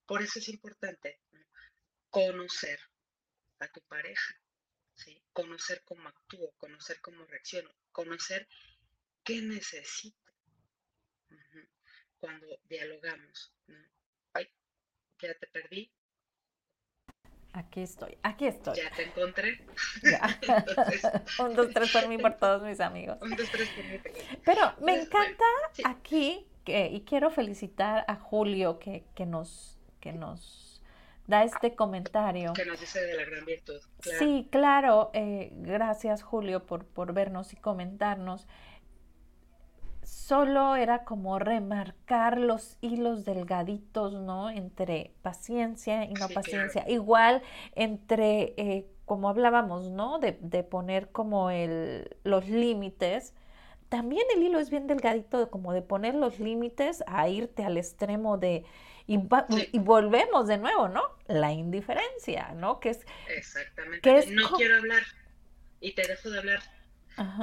[0.06, 1.20] Por eso es importante
[2.10, 2.80] conocer
[3.60, 4.42] a tu pareja,
[5.32, 8.48] conocer cómo actúo, conocer cómo reacciono, conocer
[9.24, 10.18] qué necesito
[12.20, 13.54] cuando dialogamos.
[14.34, 14.52] Ay,
[15.20, 15.92] ya te perdí.
[17.54, 18.78] Aquí estoy, aquí estoy.
[18.78, 19.60] Ya te encontré.
[21.40, 23.18] un, dos, tres por mí, por todos mis amigos.
[23.22, 24.00] Un, dos, tres por mí.
[24.46, 25.44] Pero me encanta
[25.84, 30.82] aquí, que, y quiero felicitar a Julio que, que nos, que nos
[31.28, 32.54] da este comentario.
[32.54, 33.82] Que nos dice de la gran virtud.
[34.00, 35.12] Sí, claro.
[35.14, 38.48] Eh, gracias, Julio, por, por vernos y comentarnos.
[40.12, 44.50] Solo era como remarcar los hilos delgaditos, ¿no?
[44.50, 46.84] Entre paciencia y no paciencia.
[46.90, 47.42] Igual
[47.76, 50.20] entre, eh, como hablábamos, ¿no?
[50.20, 53.34] De, de poner como el, los límites.
[53.88, 58.38] También el hilo es bien delgadito, como de poner los límites a irte al extremo
[58.38, 58.66] de,
[59.08, 59.18] y,
[59.80, 61.04] volvemos de nuevo, ¿no?
[61.28, 62.82] La indiferencia, ¿no?
[62.82, 63.06] Que es...
[63.30, 64.26] Exactamente.
[64.32, 65.04] no quiero hablar
[65.80, 66.60] y te dejo de hablar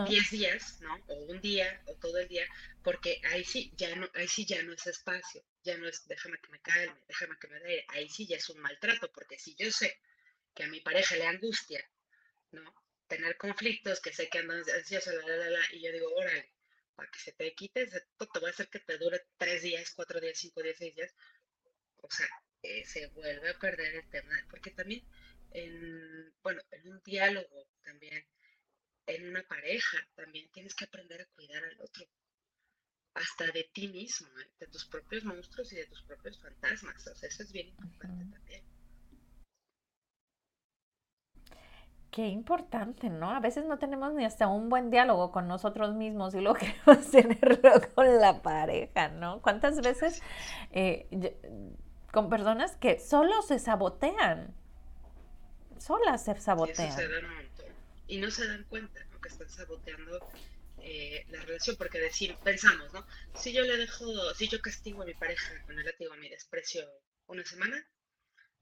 [0.08, 0.94] 10 días, ¿no?
[1.08, 2.46] O un día o todo el día,
[2.82, 6.38] porque ahí sí ya no, ahí sí ya no es espacio, ya no es déjame
[6.40, 9.54] que me calme, déjame que me dé, ahí sí ya es un maltrato, porque si
[9.56, 10.00] yo sé
[10.54, 11.84] que a mi pareja le angustia,
[12.52, 12.74] ¿no?
[13.06, 16.52] Tener conflictos, que sé que andan ansioso, la, la, la, y yo digo, órale,
[16.94, 19.92] para que se te quite, esto te va a hacer que te dure tres días,
[19.94, 21.14] cuatro días, cinco días, seis días,
[21.98, 22.28] o sea,
[22.62, 25.04] eh, se vuelve a perder el tema, porque también,
[25.52, 28.26] en, bueno, en un diálogo también,
[29.08, 32.04] en una pareja, también tienes que aprender a cuidar al otro,
[33.14, 34.50] hasta de ti mismo, ¿eh?
[34.60, 38.24] de tus propios monstruos y de tus propios fantasmas, o sea, eso es bien importante
[38.30, 38.62] también.
[42.10, 43.30] Qué importante, ¿no?
[43.30, 47.10] A veces no tenemos ni hasta un buen diálogo con nosotros mismos y lo queremos
[47.10, 49.42] tenerlo con la pareja, ¿no?
[49.42, 50.22] ¿Cuántas veces
[50.72, 51.06] eh,
[52.12, 54.54] con personas que solo se sabotean.
[55.78, 56.92] Solas se sabotean.
[58.08, 59.20] Y, no se dan cuenta ¿no?
[59.20, 60.18] que están saboteando
[60.78, 63.06] eh, la relación, porque decir, pensamos, ¿no?
[63.34, 66.28] Si yo le dejo, si yo castigo a mi pareja con el látigo a mi
[66.28, 66.88] desprecio
[67.26, 67.86] una semana,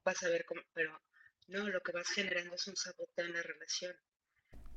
[0.05, 1.01] vas a ver cómo, pero
[1.49, 3.97] no, lo que vas generando es un saboteo en la relación.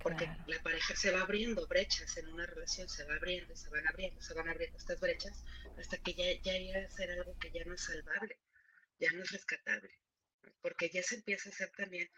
[0.02, 3.86] Porque la pareja se va abriendo brechas en una relación, se va abriendo, se van
[3.86, 5.44] abriendo, se van abriendo estas brechas
[5.78, 8.40] hasta que ya, ya llega a ser algo que ya no es salvable
[9.00, 9.98] ya no es rescatable,
[10.62, 12.10] porque ya se empieza a hacer también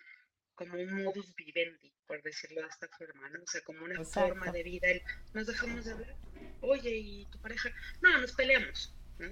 [0.62, 3.42] como un modus vivendi, por decirlo de esta forma, ¿no?
[3.42, 4.88] O sea, como una forma de vida.
[5.34, 6.16] nos dejamos de hablar,
[6.62, 7.70] oye, ¿y tu pareja?
[8.02, 9.30] No, nos peleamos, ¿no?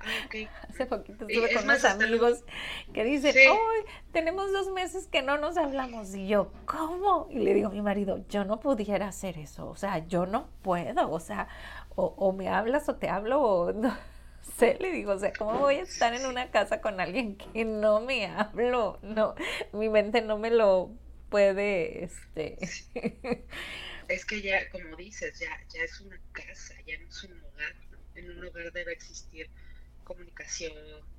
[0.00, 0.48] Ah, okay.
[0.68, 2.44] Hace poquito estuve con unos amigos
[2.94, 6.14] que dicen, hoy tenemos dos meses que no nos hablamos.
[6.14, 7.26] Y yo, ¿cómo?
[7.30, 9.68] Y le digo a mi marido, yo no pudiera hacer eso.
[9.68, 11.10] O sea, yo no puedo.
[11.10, 11.48] O sea,
[11.96, 13.98] o, o me hablas o te hablo o no
[14.56, 17.64] sé, le digo, o sea, ¿cómo voy a estar en una casa con alguien que
[17.64, 18.98] no me hablo?
[19.02, 19.34] No,
[19.72, 20.90] mi mente no me lo
[21.28, 22.58] puede, este...
[24.08, 27.76] Es que ya, como dices, ya, ya es una casa, ya no es un hogar.
[28.14, 29.50] En un hogar debe existir
[30.02, 30.72] comunicación,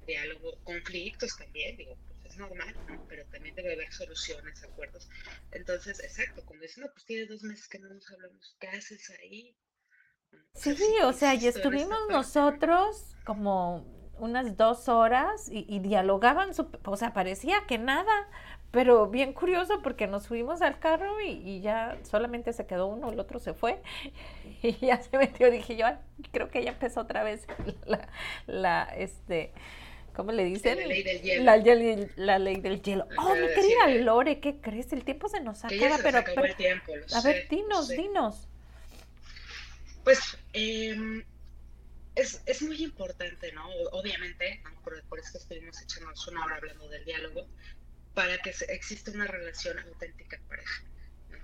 [0.08, 3.06] diálogo, conflictos también, digo, pues es normal, ¿no?
[3.08, 5.08] Pero también debe haber soluciones, acuerdos.
[5.52, 9.12] Entonces, exacto, cuando dicen, no, pues tiene dos meses que no nos hablamos, ¿qué haces
[9.22, 9.56] ahí?
[10.54, 13.86] Sí, o sea, y estuvimos nosotros como
[14.18, 16.52] unas dos horas y, y dialogaban,
[16.84, 18.28] o sea, parecía que nada,
[18.72, 23.20] pero bien curioso porque nos fuimos al carro y, ya solamente se quedó uno, el
[23.20, 23.82] otro se fue
[24.62, 25.50] y ya se metió.
[25.50, 25.88] Dije yo,
[26.32, 27.48] creo que ya empezó otra vez
[27.86, 28.08] la,
[28.46, 29.54] la este,
[30.14, 30.78] ¿cómo le dicen?
[30.78, 31.44] La ley del hielo.
[32.18, 33.08] La, ley del hielo.
[33.18, 34.94] Oh, mi querida Lore, ¿qué crees?
[34.94, 38.49] El tiempo se nos acaba, pero, a ver, dinos, dinos.
[40.04, 41.24] Pues em,
[42.16, 43.68] es, es, muy importante, ¿no?
[43.92, 47.48] Obviamente, por, eso estuvimos echándonos una hora hablando del diálogo,
[48.14, 50.84] para que exista una relación auténtica pareja.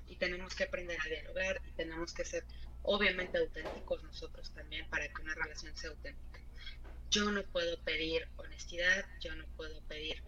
[0.07, 2.43] Y tenemos que aprender a dialogar y tenemos que ser
[2.83, 6.39] obviamente auténticos nosotros también para que una relación sea auténtica.
[7.09, 10.21] Yo no puedo pedir honestidad, yo no puedo pedir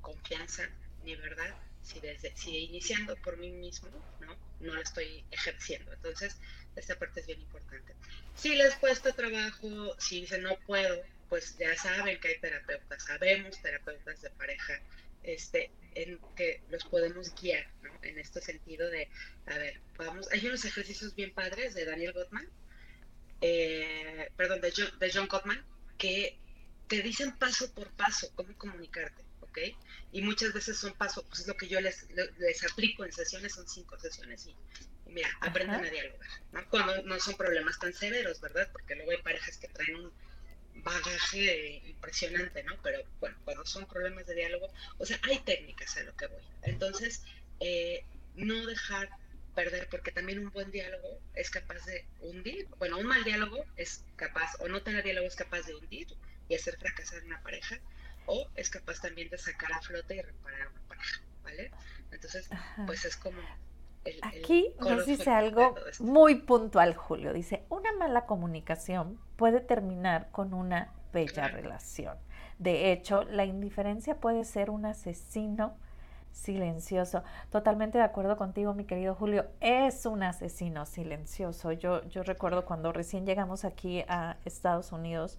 [0.00, 0.68] confianza
[1.04, 1.54] ni verdad
[1.84, 3.88] si desde si iniciando por mí mismo
[4.20, 5.92] no no lo estoy ejerciendo.
[5.92, 6.36] Entonces
[6.74, 7.94] esta parte es bien importante.
[8.34, 13.60] Si les cuesta trabajo si dicen no puedo pues ya saben que hay terapeutas sabemos
[13.62, 14.80] terapeutas de pareja
[15.22, 17.90] este en que los podemos guiar, ¿no?
[18.02, 19.08] En este sentido de,
[19.46, 22.48] a ver, vamos, hay unos ejercicios bien padres de Daniel Gottman,
[23.40, 25.64] eh, perdón, de John, de John Gottman,
[25.98, 26.38] que
[26.88, 29.23] te dicen paso por paso cómo comunicarte,
[29.54, 29.76] ¿ok?
[30.12, 32.06] Y muchas veces son pasos, pues es lo que yo les,
[32.38, 34.56] les aplico en sesiones, son cinco sesiones y,
[35.06, 36.68] mira, aprendan a dialogar, ¿no?
[36.68, 38.68] Cuando no son problemas tan severos, ¿verdad?
[38.72, 40.12] Porque luego hay parejas que traen un
[40.82, 42.76] bagaje impresionante, ¿no?
[42.82, 46.42] Pero bueno, cuando son problemas de diálogo, o sea, hay técnicas a lo que voy.
[46.62, 47.22] Entonces,
[47.60, 49.08] eh, no dejar
[49.54, 54.04] perder, porque también un buen diálogo es capaz de hundir, bueno, un mal diálogo es
[54.16, 56.08] capaz, o no tener diálogo es capaz de hundir
[56.48, 57.78] y hacer fracasar una pareja,
[58.26, 61.70] o es capaz también de sacar a flote y reparar una pareja, ¿vale?
[62.10, 62.48] Entonces,
[62.86, 63.40] pues es como
[64.22, 67.32] Aquí nos dice algo muy puntual, Julio.
[67.32, 72.18] Dice, una mala comunicación puede terminar con una bella relación.
[72.58, 75.76] De hecho, la indiferencia puede ser un asesino
[76.32, 77.22] silencioso.
[77.50, 79.46] Totalmente de acuerdo contigo, mi querido Julio.
[79.60, 81.72] Es un asesino silencioso.
[81.72, 85.38] Yo, yo recuerdo cuando recién llegamos aquí a Estados Unidos,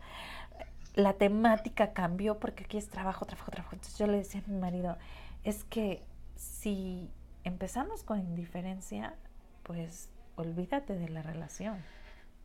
[0.95, 3.75] la temática cambió porque aquí es trabajo, trabajo, trabajo.
[3.75, 4.97] Entonces yo le decía a mi marido,
[5.43, 6.03] es que
[6.35, 7.11] si
[7.43, 9.15] empezamos con indiferencia,
[9.63, 11.77] pues olvídate de la relación.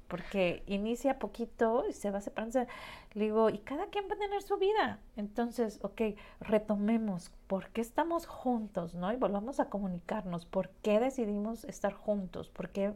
[0.08, 2.66] Porque inicia poquito y se va separando.
[3.12, 4.98] Le digo, y cada quien va a tener su vida.
[5.14, 6.02] Entonces, ok,
[6.40, 7.30] retomemos.
[7.46, 8.96] ¿Por qué estamos juntos?
[8.96, 9.12] ¿No?
[9.12, 10.46] Y volvamos a comunicarnos.
[10.46, 12.48] ¿Por qué decidimos estar juntos?
[12.48, 12.92] ¿Por qué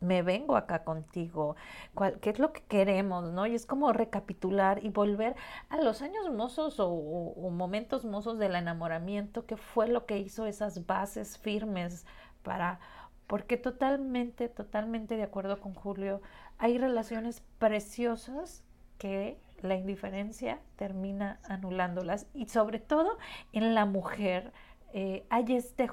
[0.00, 1.56] me vengo acá contigo,
[2.20, 3.46] qué es lo que queremos, ¿no?
[3.46, 5.34] Y es como recapitular y volver
[5.68, 10.86] a los años mozos o, momentos mozos del enamoramiento, que fue lo que hizo esas
[10.86, 12.06] bases firmes
[12.42, 12.80] para,
[13.26, 16.22] porque totalmente, totalmente de acuerdo con Julio,
[16.58, 18.64] hay relaciones preciosas
[18.98, 23.18] que la indiferencia termina anulándolas y sobre todo
[23.52, 24.52] en la mujer
[24.92, 25.90] eh, hay este,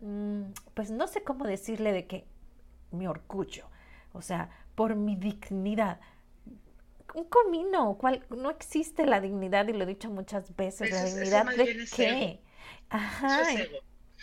[0.00, 0.42] mm,
[0.74, 2.29] pues no sé cómo decirle de que
[2.92, 3.68] mi orgullo,
[4.12, 6.00] o sea, por mi dignidad.
[7.14, 11.46] Un comino, cual, no existe la dignidad, y lo he dicho muchas veces, la dignidad
[11.56, 12.40] de qué.
[12.88, 13.44] Ajá.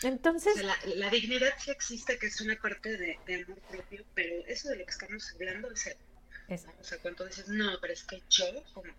[0.03, 0.63] Entonces.
[0.85, 4.85] la, dignidad sí existe, que es una parte de, amor propio, pero eso de lo
[4.85, 5.97] que estamos hablando es el,
[6.79, 8.93] O sea, cuando dices, no, pero es que yo, como,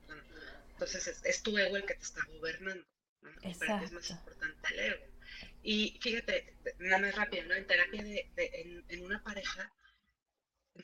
[0.72, 2.84] entonces es, tu ego el que te está gobernando.
[3.22, 3.30] ¿no?
[3.42, 5.17] es más importante el ego.
[5.62, 7.54] Y fíjate, nada más rápido, ¿no?
[7.54, 8.30] En terapia de,
[8.88, 9.72] en, una pareja,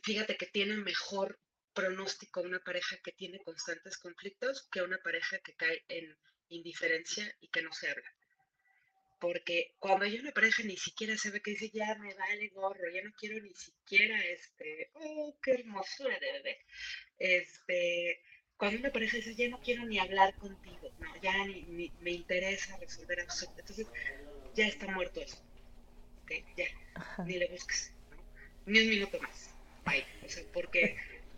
[0.02, 1.38] fíjate que tiene mejor
[1.72, 6.16] pronóstico una pareja que tiene constantes conflictos que una pareja que cae en
[6.48, 8.14] indiferencia y que no se habla.
[9.20, 12.90] Porque cuando hay una pareja ni siquiera se ve que dice, ya me vale gorro,
[12.92, 16.58] ya no quiero ni siquiera, este, oh, qué hermosura de bebé.
[17.18, 18.20] Este,
[18.56, 22.76] cuando una pareja dice, ya no quiero ni hablar contigo, no, ya ni, me interesa
[22.78, 23.72] resolver absolutamente.
[23.72, 23.86] Entonces,
[24.54, 25.38] ya está muerto eso.
[26.56, 26.64] Ya,
[27.24, 27.92] ni le busques,
[28.66, 29.50] ni un minuto más.
[29.84, 30.06] Bye.
[30.24, 30.96] O sea, porque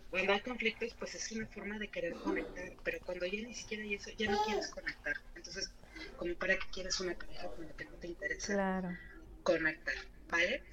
[0.09, 3.83] cuando hay conflictos, pues es una forma de querer conectar, pero cuando ya ni siquiera
[3.83, 5.17] hay eso, ya no quieres conectar.
[5.35, 5.71] Entonces,
[6.15, 8.97] como para que quieres una pareja con la que no te interesa
[9.43, 9.95] conectar,
[10.29, 10.63] ¿vale?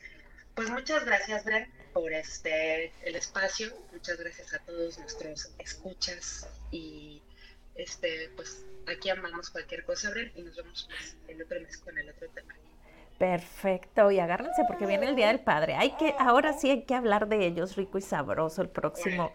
[0.54, 3.76] Pues muchas gracias, Bren, por este el espacio.
[3.92, 7.20] Muchas gracias a todos nuestros escuchas y
[7.74, 11.98] este pues aquí amamos cualquier cosa, Bren, y nos vemos pues, el otro mes con
[11.98, 12.54] el otro tema.
[13.18, 15.76] Perfecto, y agárrense porque viene el Día del Padre.
[15.76, 19.30] Hay que, ahora sí hay que hablar de ellos rico y sabroso el próximo.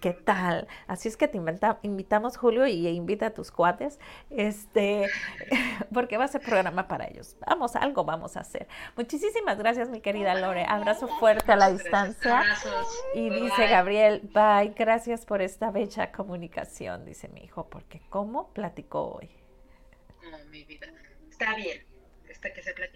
[0.00, 0.66] ¿Qué tal?
[0.86, 1.38] Así es que te
[1.82, 4.00] invitamos, Julio, y invita a tus cuates,
[4.30, 5.08] este,
[5.94, 7.36] porque va a ser programa para ellos.
[7.46, 8.66] Vamos, algo vamos a hacer.
[8.96, 10.64] Muchísimas gracias, mi querida Lore.
[10.68, 12.42] Abrazo fuerte a la distancia.
[13.14, 19.14] Y dice Gabriel, bye, gracias por esta bella comunicación, dice mi hijo, porque ¿cómo platicó
[19.14, 19.30] hoy?
[20.30, 20.86] No, mi vida.
[21.30, 21.84] Está bien,
[22.28, 22.92] está que se platicó